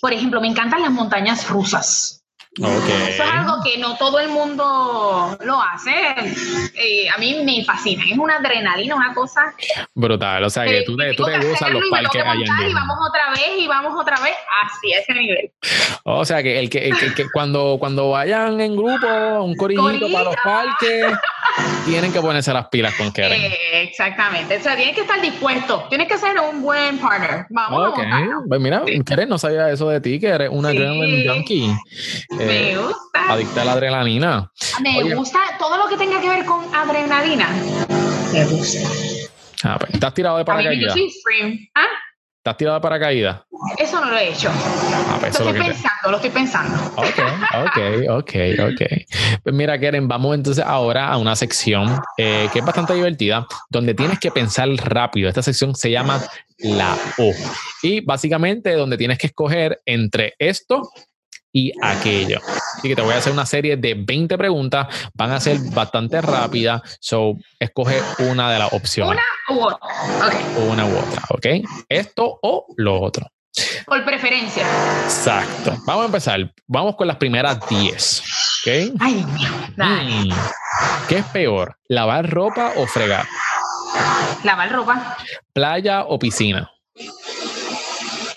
[0.00, 2.17] por ejemplo, me encantan las montañas rusas.
[2.58, 5.90] Eso es algo que no todo el mundo lo hace.
[6.74, 8.02] Eh, a mí me fascina.
[8.10, 9.54] Es una adrenalina, una cosa.
[9.94, 10.44] Brutal.
[10.44, 13.30] O sea, que tú te, tú te gozas los parques allá en Y vamos otra
[13.30, 14.34] vez y vamos otra vez.
[14.64, 15.50] Así, a ese nivel.
[16.04, 19.06] O sea, que el que, que, cuando, cuando vayan en grupo,
[19.42, 21.06] un corillito para los parques,
[21.86, 23.40] tienen que ponerse las pilas con Keren.
[23.40, 24.56] Eh, exactamente.
[24.56, 25.86] O sea, tienes que estar dispuesto.
[25.88, 27.46] Tienes que ser un buen partner.
[27.50, 27.90] Vamos.
[27.90, 28.00] Ok.
[28.48, 31.26] Pues mira, Keren, no sabía eso de ti, que eres una sí.
[31.28, 31.72] junkie.
[32.48, 33.32] Me eh, gusta.
[33.32, 34.52] Adicta a la adrenalina.
[34.80, 37.48] Me gusta todo lo que tenga que ver con adrenalina.
[38.32, 38.88] Me gusta.
[39.64, 40.94] Ah, pues, ¿Estás tirado de paracaídas?
[41.74, 41.86] ¿Ah?
[42.38, 43.42] ¿Estás tirado de paracaídas?
[43.76, 44.50] Eso no lo he hecho.
[44.50, 46.76] Ah, pues lo estoy pensando, lo estoy pensando.
[46.96, 47.18] Ok,
[47.66, 47.78] ok,
[48.10, 48.32] ok,
[48.70, 48.82] ok.
[49.42, 53.94] Pues mira, Keren, vamos entonces ahora a una sección eh, que es bastante divertida, donde
[53.94, 55.28] tienes que pensar rápido.
[55.28, 56.22] Esta sección se llama
[56.58, 57.32] la O.
[57.82, 60.90] Y básicamente donde tienes que escoger entre esto
[61.52, 62.40] y aquello.
[62.76, 66.20] Así que te voy a hacer una serie de 20 preguntas, van a ser bastante
[66.20, 69.20] rápidas, so escoge una de las opciones.
[69.48, 69.78] Una u otra.
[70.70, 71.46] Una u otra, ¿ok?
[71.88, 73.26] Esto o lo otro.
[73.86, 74.64] Por preferencia.
[75.04, 75.76] Exacto.
[75.86, 76.54] Vamos a empezar.
[76.66, 78.22] Vamos con las primeras 10.
[78.62, 78.96] ¿Ok?
[79.00, 79.24] Ay.
[79.76, 80.32] Mm.
[81.08, 81.76] ¿Qué es peor?
[81.88, 83.26] ¿Lavar ropa o fregar?
[84.44, 85.16] Lavar ropa.
[85.52, 86.70] ¿Playa o piscina?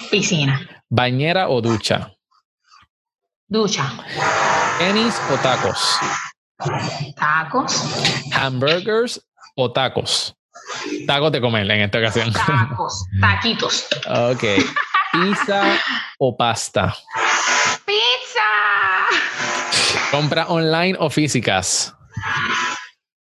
[0.10, 0.84] Piscina.
[0.90, 2.12] ¿Bañera o ducha?
[3.52, 3.84] Ducha.
[4.80, 6.00] ¿Tenis o tacos?
[7.18, 7.84] Tacos.
[8.32, 9.22] ¿Hamburgers
[9.58, 10.34] o tacos?
[11.06, 12.32] Tacos de comer en esta ocasión.
[12.32, 13.90] Tacos, taquitos.
[14.08, 14.44] ok.
[15.12, 15.64] ¿Pizza
[16.18, 16.96] o pasta?
[17.86, 18.40] ¡Pizza!
[20.12, 21.94] ¿Compra online o físicas?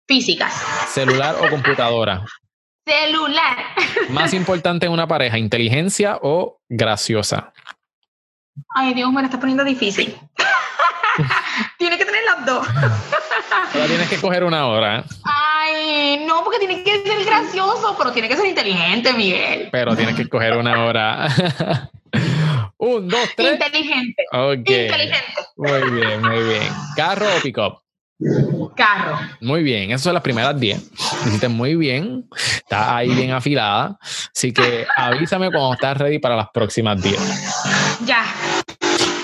[0.08, 0.52] Físicas.
[0.88, 2.24] ¿Celular o computadora?
[2.84, 3.58] Celular.
[4.08, 7.52] ¿Más importante en una pareja, inteligencia o graciosa?
[8.74, 10.14] Ay, Dios, me lo está poniendo difícil.
[11.78, 12.68] Tiene que tener las dos.
[13.74, 15.04] Ahora tienes que coger una hora.
[15.24, 19.68] Ay, no, porque tiene que ser gracioso, pero tiene que ser inteligente, Miguel.
[19.72, 21.28] Pero tienes que coger una hora.
[22.78, 23.54] Un, dos, tres.
[23.54, 24.24] Inteligente.
[24.32, 24.58] Ok.
[24.58, 25.34] Inteligente.
[25.56, 26.68] Muy bien, muy bien.
[26.94, 27.85] ¿Carro o pick-up?
[28.74, 29.18] Carro.
[29.40, 30.90] Muy bien, esas son las primeras 10.
[31.26, 33.98] Hiciste muy bien, está ahí bien afilada.
[34.34, 37.18] Así que avísame cuando estás ready para las próximas 10.
[38.06, 38.24] Ya.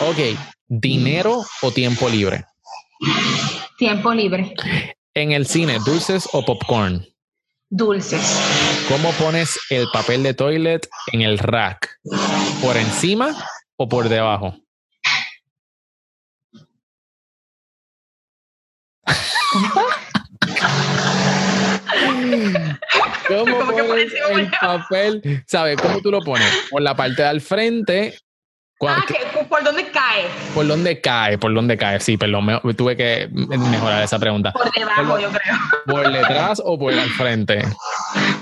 [0.01, 2.45] Ok, ¿dinero o tiempo libre?
[3.79, 4.55] Tiempo libre.
[5.15, 7.07] En el cine, ¿dulces o popcorn?
[7.71, 8.39] Dulces.
[8.89, 11.99] ¿Cómo pones el papel de toilet en el rack?
[12.61, 13.35] ¿Por encima
[13.77, 14.57] o por debajo?
[23.29, 25.45] ¿Cómo pones el papel?
[25.47, 26.49] ¿Sabes cómo tú lo pones?
[26.71, 28.15] Por la parte del frente.
[28.85, 29.05] Ah,
[29.49, 30.25] ¿Por dónde cae?
[30.55, 31.39] ¿Por dónde cae?
[31.39, 32.01] ¿Por dónde cae?
[32.01, 34.53] Sí, perdón, me, tuve que mejorar esa pregunta.
[34.53, 35.57] Por debajo, yo creo.
[35.87, 37.63] ¿Por detrás o por el frente?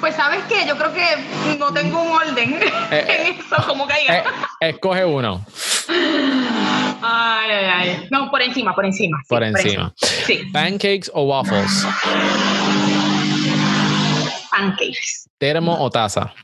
[0.00, 0.66] Pues, ¿sabes qué?
[0.66, 2.58] Yo creo que no tengo un orden
[2.90, 4.18] eh, en eso, como caiga.
[4.18, 4.24] Eh,
[4.60, 5.44] escoge uno.
[7.02, 8.08] Ay, ay, ay.
[8.10, 9.22] No, por encima, por encima.
[9.28, 9.92] por, encima.
[9.96, 10.44] Sí.
[10.52, 11.86] ¿Pancakes o waffles?
[14.50, 15.28] Pancakes.
[15.38, 16.34] ¿Termo o taza?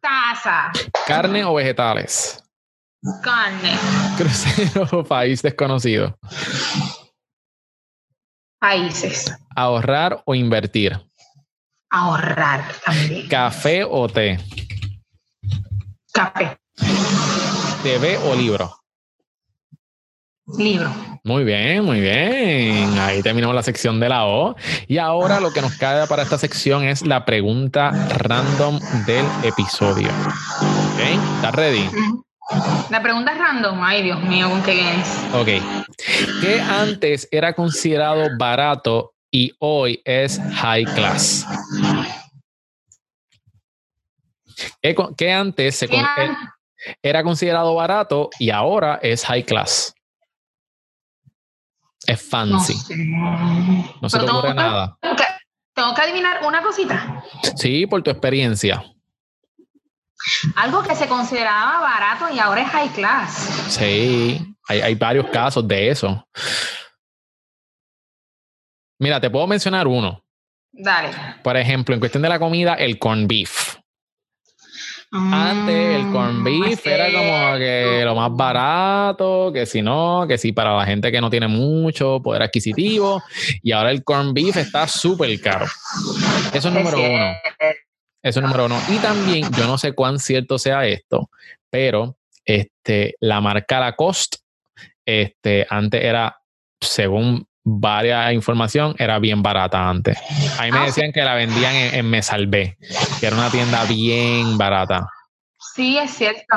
[0.00, 0.70] Taza.
[1.06, 2.42] ¿Carne o vegetales?
[3.22, 3.78] Carne.
[4.16, 6.18] ¿Crucero o país desconocido?
[8.60, 9.34] Países.
[9.56, 10.98] ¿Ahorrar o invertir?
[11.90, 13.28] Ahorrar también.
[13.28, 14.38] ¿Café o té?
[16.12, 16.56] Café.
[17.82, 18.83] ¿TV o libro?
[20.46, 20.90] Libro.
[21.24, 22.98] Muy bien, muy bien.
[22.98, 24.54] Ahí terminamos la sección de la O.
[24.86, 30.08] Y ahora lo que nos queda para esta sección es la pregunta random del episodio.
[30.08, 31.00] ¿Ok?
[31.36, 31.88] ¿Estás ready?
[32.90, 33.82] La pregunta es random.
[33.82, 35.24] Ay, Dios mío, ¿con qué vienes?
[35.32, 35.48] Ok.
[36.42, 41.46] ¿Qué antes era considerado barato y hoy es high class?
[45.16, 45.88] ¿Qué, antes se
[47.02, 49.94] era considerado barato y ahora es high class?
[52.06, 52.74] Es fancy.
[54.00, 54.96] No, se te ocurre nada.
[55.74, 57.24] Tengo que, adivinar una cosita.
[57.56, 58.84] Sí, por tu experiencia.
[60.56, 63.32] Algo que se consideraba barato y ahora es high class.
[63.68, 66.26] Sí, hay, hay varios casos de eso.
[68.98, 70.24] Mira, te puedo mencionar uno.
[70.72, 71.10] Dale.
[71.42, 73.76] Por ejemplo, en cuestión de la comida, el corn beef.
[75.16, 80.36] Antes el corn mm, beef era como que lo más barato, que si no, que
[80.36, 83.22] si para la gente que no tiene mucho poder adquisitivo.
[83.62, 85.66] Y ahora el corn beef está súper caro.
[86.52, 87.32] Eso es número uno.
[88.22, 88.76] Eso es número uno.
[88.88, 91.30] Y también, yo no sé cuán cierto sea esto,
[91.70, 94.38] pero Este, la marca Lacoste,
[95.06, 96.36] este, antes era,
[96.78, 100.18] según varias información, era bien barata antes.
[100.58, 102.76] A mí me Ah, decían que la vendían en, en Me Salvé,
[103.20, 105.08] que era una tienda bien barata.
[105.74, 106.56] Sí, es cierto.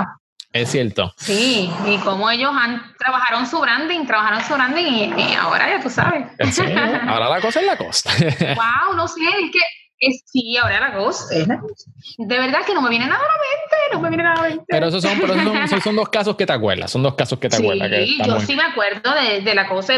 [0.52, 1.14] Es cierto.
[1.18, 5.82] Sí, y como ellos han trabajaron su branding, trabajaron su branding y, y ahora ya
[5.82, 6.26] tú sabes.
[6.52, 6.62] Sí,
[7.08, 8.12] ahora la cosa es la costa.
[8.56, 9.60] wow, no sé, es que
[10.00, 11.26] es, sí, ahora la cosa.
[11.34, 14.42] De verdad que no me viene nada a la mente, no me viene nada a
[14.44, 14.66] la mente.
[14.68, 17.16] Pero esos son, pero esos son, esos son dos casos que te acuerdas, son dos
[17.16, 17.90] casos que te acuerdas.
[17.90, 19.94] que Sí, yo muy- sí me acuerdo de, de la cosa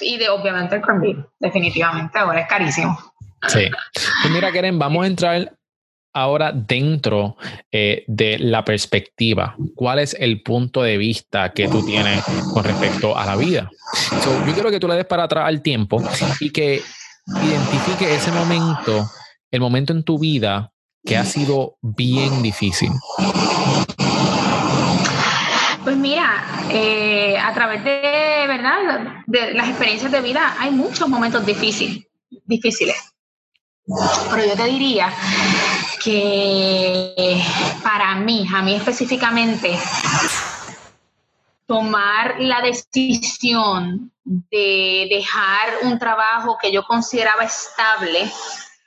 [0.00, 2.98] y de obviamente el beef, definitivamente, ahora es carísimo.
[3.48, 3.68] Sí.
[4.22, 5.52] Pues mira, Keren, vamos a entrar
[6.12, 7.36] ahora dentro
[7.70, 9.54] eh, de la perspectiva.
[9.74, 13.70] ¿Cuál es el punto de vista que tú tienes con respecto a la vida?
[14.22, 16.02] So, yo quiero que tú le des para atrás al tiempo
[16.40, 16.80] y que
[17.26, 19.08] identifique ese momento,
[19.50, 20.72] el momento en tu vida
[21.04, 22.90] que ha sido bien difícil.
[25.84, 29.22] Pues mira, eh, a través de, ¿verdad?
[29.26, 32.04] de las experiencias de vida hay muchos momentos difíciles,
[32.44, 32.96] difíciles.
[34.30, 35.12] Pero yo te diría
[36.02, 37.40] que
[37.84, 39.78] para mí, a mí específicamente,
[41.66, 48.28] tomar la decisión de dejar un trabajo que yo consideraba estable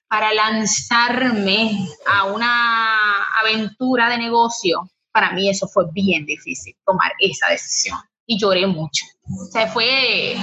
[0.10, 7.48] para lanzarme a una aventura de negocio, para mí eso fue bien difícil, tomar esa
[7.48, 7.98] decisión.
[8.26, 9.06] Y lloré mucho.
[9.24, 10.36] O sea, fue,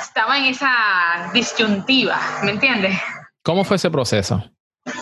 [0.00, 2.98] estaba en esa disyuntiva, ¿me entiendes?
[3.42, 4.42] ¿Cómo fue ese proceso?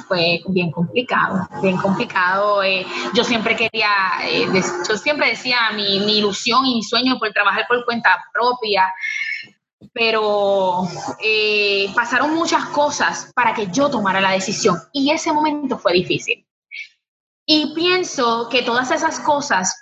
[0.09, 2.63] fue bien complicado, bien complicado.
[2.63, 3.91] eh, yo siempre quería,
[4.23, 4.47] eh,
[4.89, 8.93] yo siempre decía mi, mi ilusión y mi sueño por trabajar por cuenta propia,
[9.93, 10.89] pero
[11.23, 16.47] eh, pasaron muchas cosas para que yo tomara la decisión y ese momento fue difícil.
[17.47, 19.75] Y pienso que todas esas cosas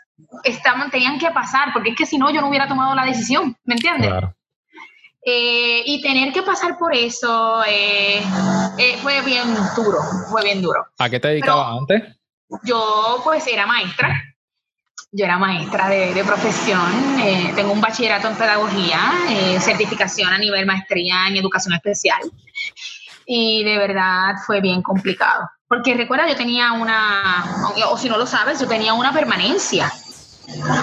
[0.43, 3.57] estaban, tenían que pasar, porque es que si no yo no hubiera tomado la decisión,
[3.65, 4.09] ¿me entiendes?
[4.09, 4.35] Claro.
[5.25, 8.21] Eh, y tener que pasar por eso eh,
[9.03, 10.85] fue bien duro, fue bien duro.
[10.99, 12.03] ¿A qué te dedicabas antes?
[12.65, 14.32] Yo pues era maestra,
[15.15, 18.99] yo era maestra de, de profesión, eh, tengo un bachillerato en pedagogía,
[19.29, 22.21] eh, certificación a nivel maestría en educación especial
[23.27, 25.49] y de verdad fue bien complicado.
[25.69, 27.45] Porque recuerda, yo tenía una,
[27.89, 29.93] o si no lo sabes, yo tenía una permanencia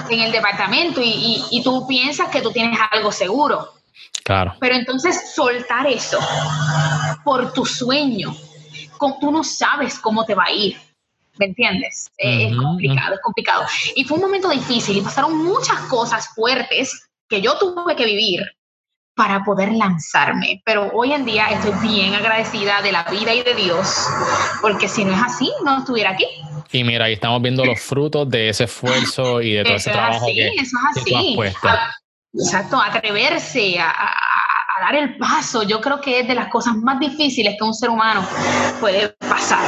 [0.08, 3.74] en el departamento y, y- y tú piensas que tú tienes algo seguro.
[4.24, 4.54] Claro.
[4.60, 6.18] Pero entonces soltar eso
[7.24, 8.34] por tu sueño,
[8.96, 10.76] con- tú no sabes cómo te va a ir,
[11.38, 12.10] ¿me entiendes?
[12.18, 13.64] Eh, Es Ujú, complicado, es complicado.
[13.94, 18.42] Y fue un momento difícil y pasaron muchas cosas fuertes que yo tuve que vivir
[19.14, 20.62] para poder lanzarme.
[20.64, 24.06] Pero hoy en día estoy bien agradecida de la vida y de Dios,
[24.62, 26.26] porque si no es así, no estuviera aquí.
[26.72, 29.98] Y mira, ahí estamos viendo los frutos de ese esfuerzo y de todo ese Eso
[29.98, 31.34] es trabajo así, que, eso es que tú has así.
[31.36, 31.68] puesto.
[31.68, 31.94] A-
[32.32, 34.14] Exacto, atreverse a, a-
[34.80, 37.74] a dar el paso, yo creo que es de las cosas más difíciles que un
[37.74, 38.24] ser humano
[38.80, 39.64] puede pasar.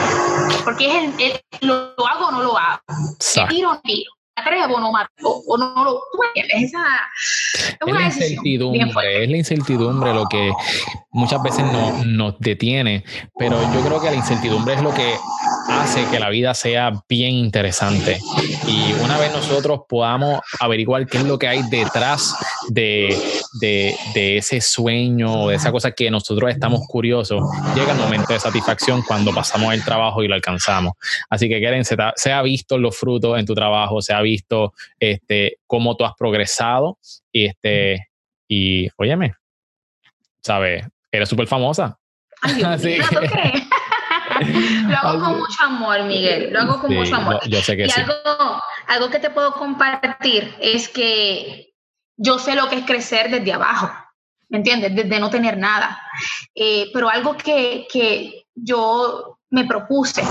[0.65, 3.81] Porque es el, el- lo, lo hago o no lo hago, me tiro o no
[3.83, 6.85] tiro, me atrevo no me atrevo, o no, lo tú me entiendes, esa
[7.55, 8.29] es Es una la bien fuerte.
[8.31, 10.53] incertidumbre, es la incertidumbre lo que
[11.11, 13.05] muchas veces no- nos detiene,
[13.39, 15.15] pero yo creo que la incertidumbre es lo que
[15.81, 18.19] hace que la vida sea bien interesante.
[18.67, 22.35] Y una vez nosotros podamos averiguar qué es lo que hay detrás
[22.69, 23.17] de,
[23.61, 27.43] de- de ese sueño o de esa cosa que nosotros estamos curiosos,
[27.75, 30.93] llega el momento de satisfacción cuando pasamos el trabajo y lo alcanzamos.
[31.31, 35.59] Así que, Keren, se, ha visto los frutos en tu trabajo, se ha visto este,
[35.67, 36.99] cómo tú has progresado
[37.33, 38.09] y este,
[38.49, 39.35] y óyeme,
[40.43, 40.85] ¿sabes?
[41.11, 41.99] Eres súper famosa.
[42.43, 43.62] Así ¿tú que-?
[44.89, 47.41] lo hago con mucho amor, Miguel, lo hago con Sí, mucho amor.
[47.45, 48.01] yo, yo sé que Y sí.
[48.01, 51.75] algo, algo que te puedo compartir es que
[52.17, 53.91] yo sé lo que es crecer desde abajo,
[54.49, 54.95] ¿me entiendes?
[54.95, 56.01] Desde no tener nada.
[56.55, 60.23] Eh, pero algo que, que yo me propuse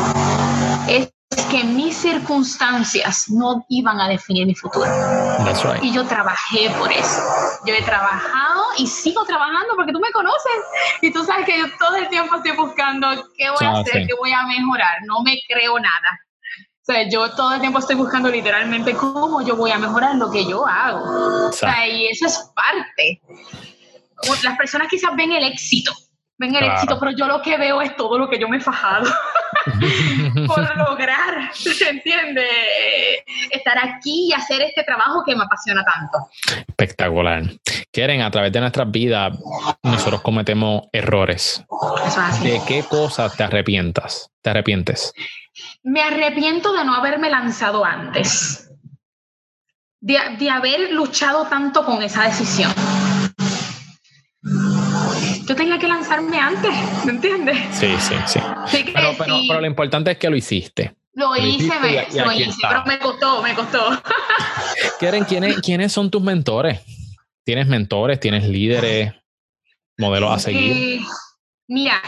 [0.87, 1.11] es
[1.49, 4.85] que mis circunstancias no iban a definir mi futuro.
[4.85, 5.83] That's right.
[5.83, 7.21] Y yo trabajé por eso.
[7.65, 10.51] Yo he trabajado y sigo trabajando porque tú me conoces
[11.01, 14.05] y tú sabes que yo todo el tiempo estoy buscando qué voy a Ah, hacer,
[14.07, 14.97] qué voy a mejorar.
[15.05, 16.19] No me creo nada.
[16.81, 20.29] O sea, yo todo el tiempo estoy buscando literalmente cómo yo voy a mejorar lo
[20.31, 21.47] que yo hago.
[21.47, 23.21] O sea, y eso es parte.
[24.43, 25.93] Las personas quizás ven el éxito,
[26.37, 26.73] ven el Claro.
[26.73, 29.09] éxito, pero yo lo que veo es todo lo que yo me he fajado
[30.55, 32.45] por lograr, ¿se entiende?
[33.49, 36.29] Estar aquí y hacer este trabajo que me apasiona tanto.
[36.67, 37.43] Espectacular.
[37.91, 39.37] Quieren, a través de nuestras vidas,
[39.83, 41.63] nosotros cometemos errores.
[41.69, 42.49] Eso es así.
[42.49, 44.31] ¿De qué cosas te arrepientas?
[44.41, 45.13] ¿Te arrepientes?
[45.83, 48.69] Me arrepiento de no haberme lanzado antes.
[49.99, 52.71] de, haber luchado tanto con esa decisión.
[55.47, 56.71] Yo tenía que lanzarme antes,
[57.05, 57.57] ¿me entiendes?
[57.71, 58.39] Sí, sí, sí.
[58.93, 60.95] pero, pero, lo importante es que lo hiciste.
[61.13, 61.73] Lo, hice,
[62.13, 64.01] lo hice, pero me costó, me costó.
[64.99, 66.79] Keren, ¿quiénes, ¿quiénes son tus mentores?
[67.43, 68.19] ¿Tienes mentores?
[68.19, 69.13] ¿Tienes líderes?
[69.97, 71.01] ¿Modelos a seguir?
[71.01, 71.01] Eh,
[71.73, 72.01] Mira,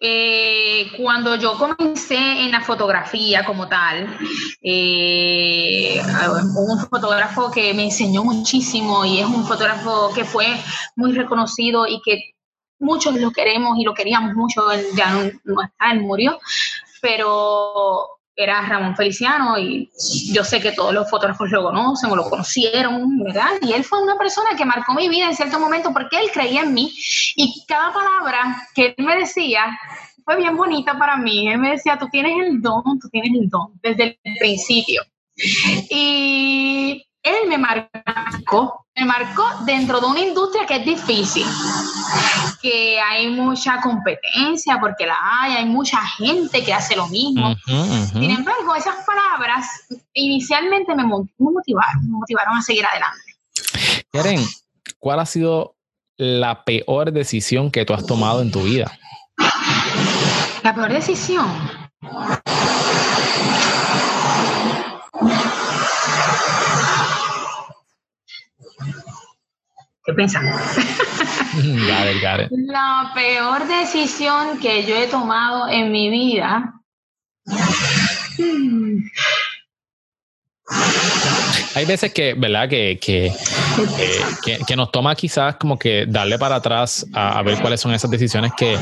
[0.00, 4.16] eh, cuando yo comencé en la fotografía como tal,
[4.62, 6.00] eh,
[6.56, 10.46] un fotógrafo que me enseñó muchísimo y es un fotógrafo que fue
[10.96, 12.32] muy reconocido y que
[12.80, 14.62] muchos lo queremos y lo queríamos mucho,
[14.96, 16.38] ya no, no está, él murió,
[17.00, 19.90] pero era Ramón Feliciano y
[20.32, 23.50] yo sé que todos los fotógrafos lo conocen o lo conocieron, ¿verdad?
[23.60, 26.62] Y él fue una persona que marcó mi vida en cierto momento porque él creía
[26.62, 26.92] en mí
[27.36, 29.78] y cada palabra que él me decía
[30.24, 31.50] fue bien bonita para mí.
[31.50, 35.02] Él me decía, tú tienes el don, tú tienes el don desde el principio.
[35.90, 41.46] Y él me marcó, me marcó dentro de una industria que es difícil,
[42.62, 47.54] que hay mucha competencia, porque la hay, hay mucha gente que hace lo mismo.
[47.66, 49.66] Sin embargo, esas palabras
[50.14, 53.20] inicialmente me motivaron, me motivaron a seguir adelante.
[54.12, 54.44] Karen,
[54.98, 55.76] ¿cuál ha sido
[56.16, 58.90] la peor decisión que tú has tomado en tu vida?
[60.62, 61.46] La peor decisión.
[70.04, 70.60] ¿Qué pensamos?
[72.50, 76.74] La peor decisión que yo he tomado en mi vida.
[81.74, 82.68] Hay veces que, ¿verdad?
[82.68, 83.32] Que, que,
[84.66, 88.52] que, nos toma quizás como que darle para atrás a, ver cuáles son esas decisiones
[88.56, 88.78] que,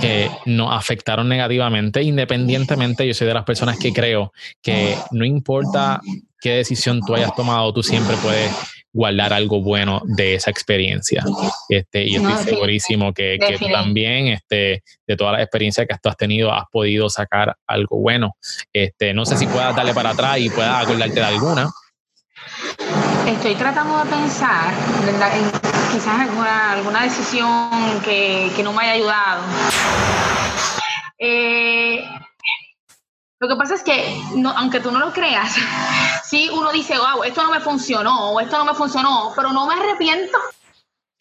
[0.00, 2.02] que nos afectaron negativamente.
[2.02, 6.00] Independientemente, yo soy de las personas que creo que no importa
[6.40, 8.52] qué decisión tú hayas tomado, tú siempre puedes
[8.98, 11.22] guardar algo bueno de esa experiencia.
[11.68, 16.08] Este, y estoy segurísimo que, que, tú también, este, de todas las experiencias que tú
[16.08, 18.36] has tenido, has podido sacar algo bueno.
[18.72, 21.70] Este, no sé si puedas darle para atrás y puedas acordarte de alguna.
[23.24, 24.74] Estoy tratando de pensar
[25.06, 25.50] en,
[25.92, 27.70] quizás alguna, alguna decisión
[28.04, 29.44] que, que no me haya ayudado.
[31.20, 32.04] Eh,
[33.40, 35.54] lo que pasa es que, no, aunque tú no lo creas,
[36.24, 39.66] sí uno dice, wow, esto no me funcionó, o esto no me funcionó, pero no
[39.66, 40.38] me arrepiento.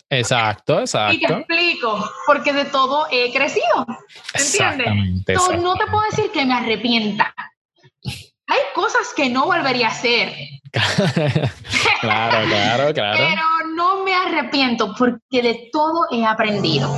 [0.10, 1.16] Exacto, exacto.
[1.16, 3.86] Y te explico, porque de todo he crecido.
[4.34, 5.36] ¿Entiendes?
[5.36, 7.34] No, no te puedo decir que me arrepienta.
[8.50, 10.34] Hay cosas que no volvería a hacer.
[12.02, 13.18] claro, claro, claro.
[13.18, 13.44] Pero
[13.76, 16.90] no me arrepiento porque de todo he aprendido.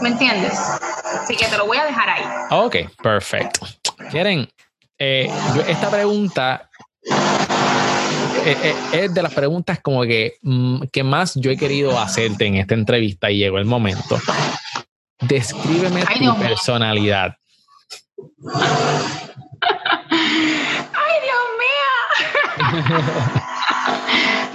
[0.00, 0.52] ¿Me entiendes?
[0.54, 2.24] Así que te lo voy a dejar ahí.
[2.50, 3.66] Ok, perfecto.
[4.10, 4.48] Quieren,
[5.04, 5.28] eh,
[5.66, 6.70] esta pregunta
[8.44, 12.46] eh, eh, es de las preguntas como que, mm, que más yo he querido hacerte
[12.46, 14.20] en esta entrevista y llegó el momento.
[15.20, 17.34] Descríbeme tu personalidad.
[20.94, 23.02] ¡Ay, Dios mío!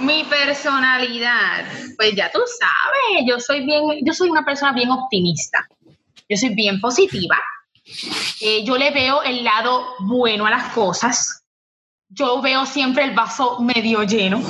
[0.00, 1.66] Mi personalidad,
[1.98, 5.68] pues ya tú sabes, yo soy bien, yo soy una persona bien optimista.
[6.26, 7.36] Yo soy bien positiva
[8.40, 11.44] eh, yo le veo el lado bueno a las cosas.
[12.08, 14.38] Yo veo siempre el vaso medio lleno.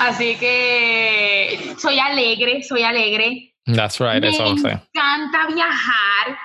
[0.00, 3.54] Así que soy alegre, soy alegre.
[3.66, 6.38] That's right, me encanta viajar.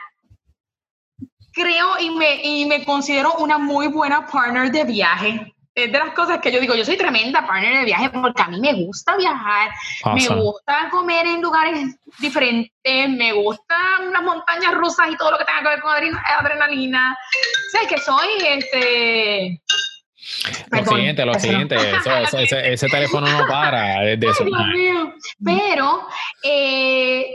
[1.53, 6.13] Creo y me, y me considero una muy buena partner de viaje es de las
[6.13, 9.17] cosas que yo digo, yo soy tremenda partner de viaje porque a mí me gusta
[9.17, 9.71] viajar,
[10.13, 15.45] me gusta comer en lugares diferentes, me gustan las montañas rusas y todo lo que
[15.45, 15.91] tenga que ver con
[16.39, 17.17] adrenalina.
[17.71, 19.61] sé que soy este...
[20.69, 21.75] lo siguiente, lo siguiente,
[22.71, 24.45] ese, teléfono no para desde eso.
[25.43, 26.07] Pero,
[26.43, 27.33] eh,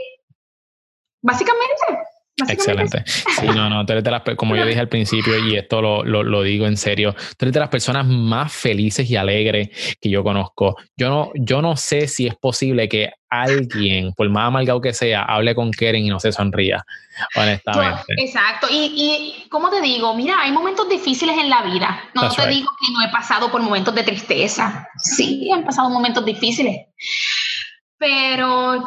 [1.21, 1.83] básicamente,
[2.47, 3.03] Excelente.
[3.05, 6.03] Sí, no, no, tú eres de las, como yo dije al principio, y esto lo,
[6.03, 10.23] lo, digo en serio, tú eres de las personas más felices y alegres que yo
[10.23, 10.77] conozco.
[10.95, 15.23] Yo no, yo no sé si es posible que alguien, por más amargado que sea,
[15.23, 16.83] hable con Keren y no se sonría,
[17.35, 18.13] honestamente.
[18.17, 18.67] exacto.
[18.69, 22.03] Y, y, como te digo, mira, hay momentos difíciles en la vida.
[22.15, 24.87] No te digo que no he pasado por momentos de tristeza.
[24.97, 26.87] Sí, han pasado momentos difíciles.
[27.97, 28.83] Pero,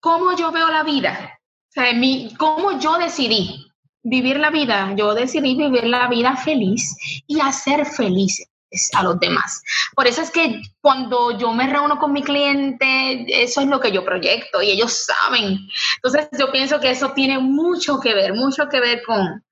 [0.00, 1.37] ¿cómo yo veo la vida?
[1.80, 3.66] Sea, mi, cómo yo decidí
[4.02, 8.48] vivir la vida, yo decidí vivir la vida feliz y hacer felices
[8.94, 9.62] a los demás.
[9.94, 13.92] Por eso es que cuando yo me reúno con mi cliente, eso es lo que
[13.92, 15.58] yo proyecto y ellos saben.
[15.96, 19.44] Entonces yo pienso que eso tiene mucho que ver, mucho que ver con,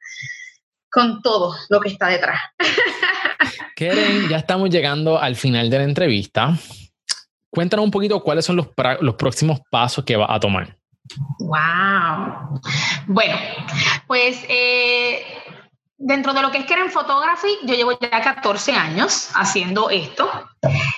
[0.91, 2.41] con todo lo que está detrás.
[3.77, 6.57] Keren, ya estamos llegando al final de la entrevista.
[7.51, 8.69] Cuéntanos un poquito cuáles son los,
[9.01, 10.77] los próximos pasos que va a tomar.
[11.39, 12.61] Wow.
[13.07, 13.37] Bueno,
[14.07, 15.23] pues eh,
[15.99, 20.29] dentro de lo que es Keren Photography, yo llevo ya 14 años haciendo esto.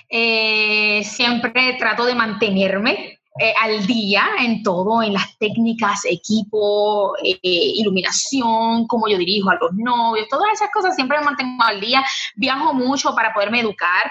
[0.08, 8.86] Eh, siempre trato de mantenerme eh, al día en todo, en las técnicas, equipo, iluminación,
[8.86, 12.02] cómo yo dirijo a los novios, todas esas cosas siempre me mantengo al día.
[12.34, 14.10] Viajo mucho para poderme educar,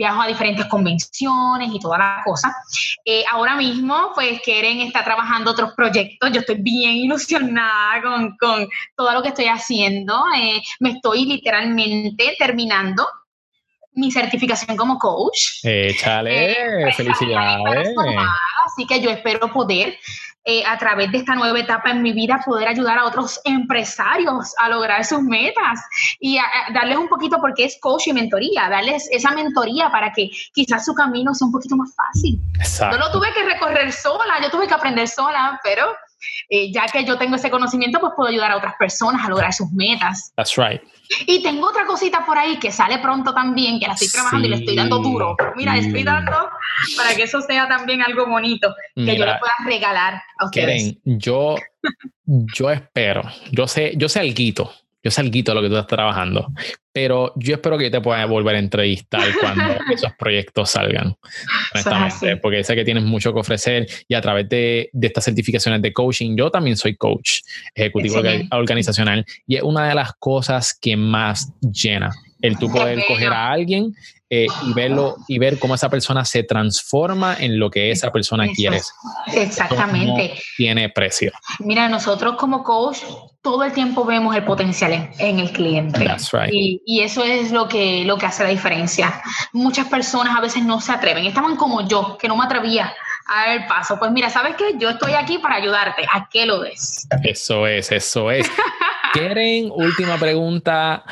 [0.00, 2.56] viajo a diferentes convenciones y toda la cosa.
[3.04, 6.32] Eh, ahora mismo, pues Keren está trabajando otros proyectos.
[6.32, 10.24] Yo estoy bien ilusionada con, con todo lo que estoy haciendo.
[10.80, 13.06] me estoy literalmente terminando
[13.92, 15.62] mi certificación como coach.
[15.62, 17.94] Échale, eh, felicidades.
[18.66, 19.96] Así que yo espero poder,
[20.44, 24.54] eh, a través de esta nueva etapa en mi vida, poder ayudar a otros empresarios
[24.58, 25.80] a lograr sus metas
[26.18, 26.38] y
[26.72, 30.94] darles un poquito, porque es coach y mentoría, darles esa mentoría para que quizás su
[30.94, 32.40] camino sea un poquito más fácil.
[32.58, 32.96] Exacto.
[32.96, 35.94] Yo lo tuve que recorrer sola, yo tuve que aprender sola, pero
[36.48, 39.52] eh, ya que yo tengo ese conocimiento, pues puedo ayudar a otras personas a lograr
[39.52, 40.32] sus metas.
[40.36, 40.82] That's right.
[41.26, 44.50] Y tengo otra cosita por ahí que sale pronto también, que la estoy trabajando y
[44.50, 45.36] le estoy dando duro.
[45.56, 46.48] Mira, le estoy dando
[46.96, 50.96] para que eso sea también algo bonito, que yo le pueda regalar a ustedes.
[51.04, 51.56] yo,
[52.54, 54.72] yo espero, yo sé, yo sé guito
[55.02, 56.52] yo sé algo lo que tú estás trabajando,
[56.92, 61.14] pero yo espero que te pueda volver a entrevistar cuando esos proyectos salgan,
[61.72, 65.80] honestamente, porque sé que tienes mucho que ofrecer y a través de, de estas certificaciones
[65.82, 67.40] de coaching, yo también soy coach
[67.74, 68.20] ejecutivo
[68.50, 72.10] organizacional y es una de las cosas que más llena
[72.42, 73.94] el tú poder coger a alguien
[74.32, 78.46] eh, y verlo y ver cómo esa persona se transforma en lo que esa persona
[78.54, 78.80] quiere.
[79.34, 80.40] Exactamente.
[80.56, 81.32] tiene precio.
[81.58, 82.98] Mira, nosotros como coach
[83.42, 86.06] todo el tiempo vemos el potencial en, el cliente.
[86.52, 89.20] y, y, eso es lo que, lo que hace la diferencia.
[89.52, 91.26] Muchas personas a veces no se atreven.
[91.26, 92.94] Estaban como yo, que no me atrevía
[93.26, 93.98] a dar el paso.
[93.98, 94.74] Pues mira, ¿sabes qué?
[94.78, 96.04] Yo estoy aquí para ayudarte.
[96.12, 97.08] ¿A qué lo ves?
[97.24, 98.48] Eso es, eso es.
[99.12, 101.04] ¿Quieren última pregunta?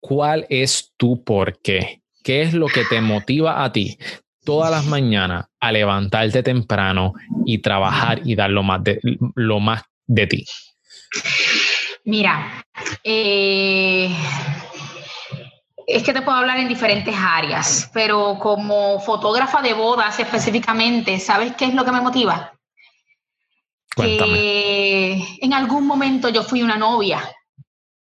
[0.00, 2.02] ¿Cuál es tu por qué?
[2.26, 3.98] ¿Qué es lo que te motiva a ti
[4.44, 7.12] todas las mañanas a levantarte temprano
[7.44, 8.98] y trabajar y dar lo más de,
[9.36, 10.44] lo más de ti?
[12.04, 12.64] Mira,
[13.04, 14.10] eh,
[15.86, 21.54] es que te puedo hablar en diferentes áreas, pero como fotógrafa de bodas específicamente, ¿sabes
[21.54, 22.52] qué es lo que me motiva?
[23.94, 27.22] Que en algún momento yo fui una novia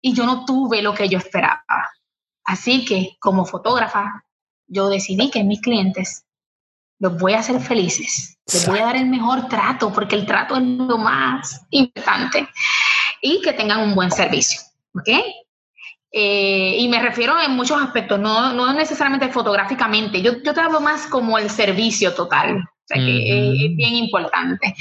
[0.02, 1.90] y yo no tuve lo que yo esperaba.
[2.46, 4.24] Así que como fotógrafa,
[4.68, 6.26] yo decidí que mis clientes
[7.00, 10.56] los voy a hacer felices, les voy a dar el mejor trato, porque el trato
[10.56, 12.48] es lo más importante,
[13.22, 14.62] y que tengan un buen servicio.
[14.94, 15.10] ¿Ok?
[16.18, 20.80] Eh, y me refiero en muchos aspectos, no, no necesariamente fotográficamente, yo, yo te hablo
[20.80, 24.74] más como el servicio total, o sea que es bien importante.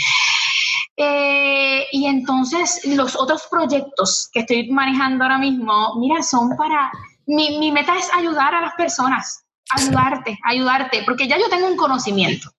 [0.97, 6.93] Eh, y entonces los otros proyectos que estoy manejando ahora mismo, mira, son para
[7.27, 11.77] mi, mi meta es ayudar a las personas, ayudarte, ayudarte, porque ya yo tengo un
[11.77, 12.51] conocimiento,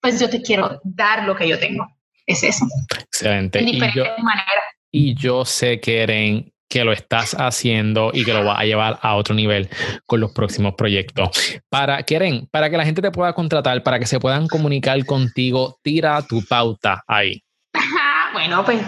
[0.00, 1.86] pues yo te quiero dar lo que yo tengo.
[2.26, 2.66] Es eso.
[3.00, 3.62] Excelente.
[3.62, 4.04] y yo,
[4.90, 9.14] Y yo sé, Keren, que lo estás haciendo y que lo vas a llevar a
[9.14, 9.70] otro nivel
[10.04, 11.30] con los próximos proyectos.
[11.70, 15.78] Para, Keren, para que la gente te pueda contratar, para que se puedan comunicar contigo,
[15.82, 17.42] tira tu pauta ahí.
[18.34, 18.82] bueno, pues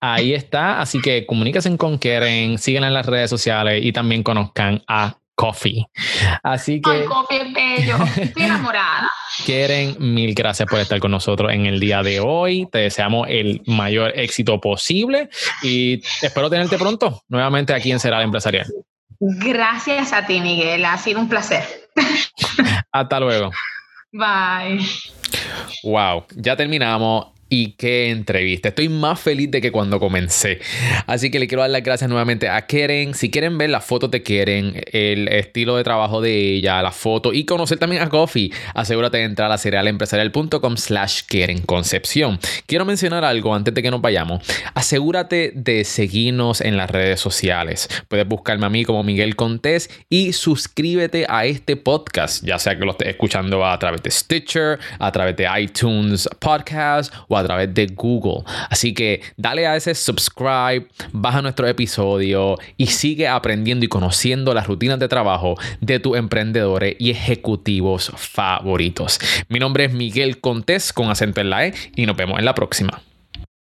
[0.00, 4.82] Ahí está, así que comuníquense con Keren, síguenla en las redes sociales y también conozcan
[4.88, 5.86] a Coffee.
[6.42, 6.90] Así que.
[6.90, 7.96] Ay, Coffee es bello.
[8.16, 9.10] Estoy enamorada.
[9.44, 12.66] Keren, mil gracias por estar con nosotros en el día de hoy.
[12.72, 15.28] Te deseamos el mayor éxito posible
[15.62, 18.66] y espero tenerte pronto nuevamente aquí en Será Empresarial.
[19.20, 20.82] Gracias a ti, Miguel.
[20.86, 21.62] Ha sido un placer.
[22.90, 23.50] Hasta luego.
[24.12, 24.80] Bye.
[25.84, 28.68] Wow, ya terminamos y qué entrevista.
[28.68, 30.60] Estoy más feliz de que cuando comencé.
[31.06, 33.14] Así que le quiero dar las gracias nuevamente a Keren.
[33.14, 37.32] Si quieren ver las fotos de Keren, el estilo de trabajo de ella, la foto
[37.32, 42.38] y conocer también a Coffee, asegúrate de entrar a cerealempresarial.com slash Keren Concepción.
[42.66, 44.42] Quiero mencionar algo antes de que nos vayamos.
[44.74, 47.88] Asegúrate de seguirnos en las redes sociales.
[48.08, 52.84] Puedes buscarme a mí como Miguel Contés y suscríbete a este podcast, ya sea que
[52.84, 57.86] lo estés escuchando a través de Stitcher, a través de iTunes Podcast a través de
[57.86, 58.42] Google.
[58.70, 64.66] Así que dale a ese subscribe, baja nuestro episodio y sigue aprendiendo y conociendo las
[64.66, 69.18] rutinas de trabajo de tus emprendedores y ejecutivos favoritos.
[69.48, 72.54] Mi nombre es Miguel Contés con acento en la E y nos vemos en la
[72.54, 73.02] próxima.